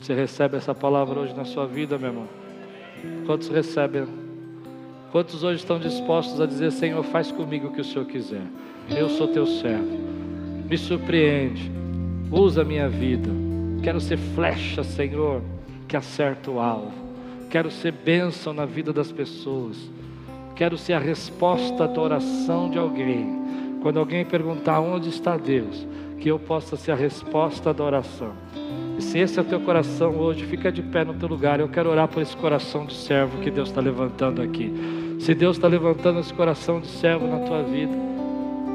[0.00, 2.28] Você recebe essa palavra hoje na sua vida, meu irmão?
[3.24, 4.04] Quantos recebem?
[5.12, 8.42] Quantos hoje estão dispostos a dizer, Senhor, faz comigo o que o Senhor quiser?
[8.90, 9.96] Eu sou teu servo.
[10.68, 11.78] Me surpreende.
[12.30, 13.30] Usa a minha vida.
[13.82, 15.42] Quero ser flecha, Senhor,
[15.86, 16.92] que acerta o alvo.
[17.50, 19.76] Quero ser bênção na vida das pessoas.
[20.54, 23.38] Quero ser a resposta da oração de alguém
[23.80, 25.86] quando alguém perguntar onde está Deus,
[26.18, 28.32] que eu possa ser a resposta da oração.
[28.98, 31.60] E se esse é o teu coração hoje, fica de pé no teu lugar.
[31.60, 34.72] Eu quero orar por esse coração de servo que Deus está levantando aqui.
[35.20, 37.92] Se Deus está levantando esse coração de servo na tua vida,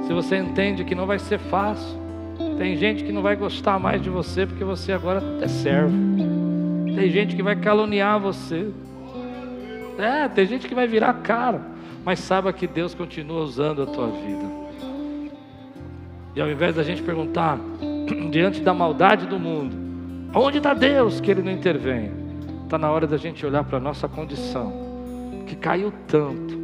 [0.08, 2.00] se você entende que não vai ser fácil,
[2.58, 5.94] tem gente que não vai gostar mais de você porque você agora é servo.
[6.96, 8.70] Tem gente que vai caluniar você.
[9.98, 11.62] É, tem gente que vai virar cara.
[12.06, 14.64] Mas saiba que Deus continua usando a tua vida.
[16.36, 17.60] E ao invés da gente perguntar,
[18.32, 19.76] diante da maldade do mundo,
[20.36, 22.12] onde está Deus que Ele não intervém?
[22.64, 24.74] Está na hora da gente olhar para a nossa condição,
[25.46, 26.58] que caiu tanto,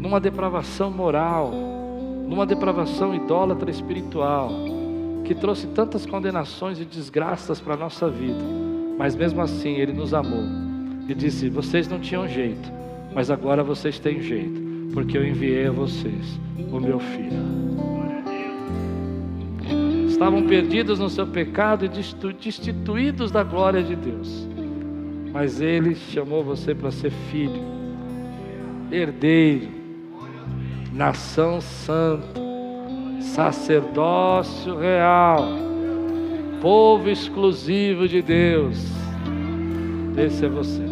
[0.00, 1.52] numa depravação moral,
[2.26, 4.50] numa depravação idólatra espiritual,
[5.24, 8.44] que trouxe tantas condenações e desgraças para a nossa vida,
[8.98, 10.44] mas mesmo assim Ele nos amou
[11.08, 12.70] e disse: Vocês não tinham jeito,
[13.14, 14.60] mas agora vocês têm jeito,
[14.92, 17.72] porque eu enviei a vocês o meu filho
[20.22, 24.46] estavam perdidos no seu pecado e destituídos da glória de Deus.
[25.32, 27.60] Mas Ele chamou você para ser filho,
[28.92, 29.68] herdeiro,
[30.92, 32.40] nação santa,
[33.22, 35.46] sacerdócio real,
[36.60, 38.78] povo exclusivo de Deus.
[40.16, 40.82] Esse é você.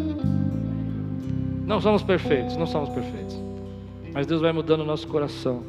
[1.66, 3.38] Não somos perfeitos, não somos perfeitos.
[4.12, 5.62] Mas Deus vai mudando o nosso coração.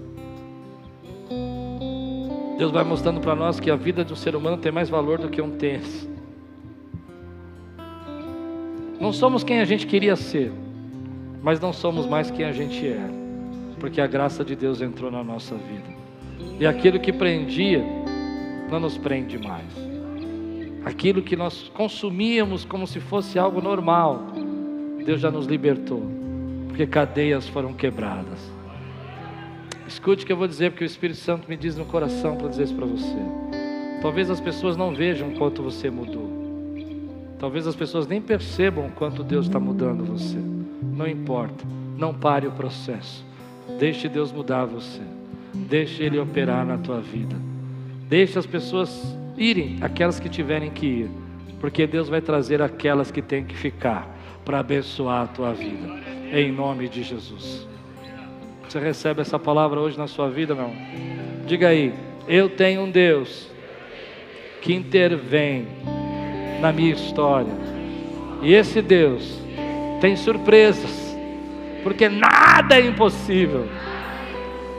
[2.58, 5.18] Deus vai mostrando para nós que a vida de um ser humano tem mais valor
[5.20, 6.08] do que um tênis.
[9.00, 10.52] Não somos quem a gente queria ser,
[11.42, 13.00] mas não somos mais quem a gente é,
[13.80, 16.01] porque a graça de Deus entrou na nossa vida.
[16.60, 17.84] E aquilo que prendia,
[18.70, 19.66] não nos prende mais.
[20.86, 24.28] Aquilo que nós consumíamos como se fosse algo normal,
[25.06, 26.04] Deus já nos libertou,
[26.68, 28.52] porque cadeias foram quebradas.
[29.88, 32.48] Escute o que eu vou dizer, porque o Espírito Santo me diz no coração para
[32.48, 33.18] dizer isso para você.
[34.02, 36.42] Talvez as pessoas não vejam quanto você mudou.
[37.38, 40.38] Talvez as pessoas nem percebam quanto Deus está mudando você.
[40.82, 41.66] Não importa.
[41.98, 43.26] Não pare o processo.
[43.78, 45.02] Deixe Deus mudar você.
[45.54, 47.36] Deixe Ele operar na tua vida.
[48.08, 51.10] Deixe as pessoas irem, aquelas que tiverem que ir.
[51.60, 54.08] Porque Deus vai trazer aquelas que têm que ficar
[54.44, 55.88] para abençoar a tua vida.
[56.34, 57.68] Em nome de Jesus.
[58.68, 60.74] Você recebe essa palavra hoje na sua vida, não?
[61.46, 61.94] Diga aí,
[62.28, 63.52] eu tenho um Deus
[64.62, 65.68] que intervém
[66.62, 67.52] na minha história.
[68.42, 69.42] E esse Deus
[70.00, 71.16] tem surpresas,
[71.84, 73.68] porque nada é impossível.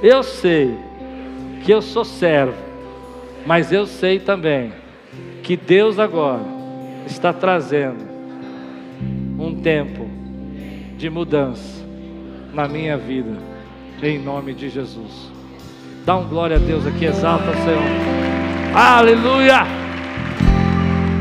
[0.03, 0.76] Eu sei
[1.64, 2.59] que eu sou servo,
[3.46, 4.72] mas eu sei também
[5.42, 6.42] que Deus agora
[7.07, 8.05] está trazendo
[9.38, 10.09] um tempo
[10.96, 11.82] de mudança
[12.53, 13.36] na minha vida,
[14.03, 15.30] em nome de Jesus.
[16.05, 18.74] Dá um glória a Deus aqui, exalta Senhor.
[18.74, 19.91] Aleluia!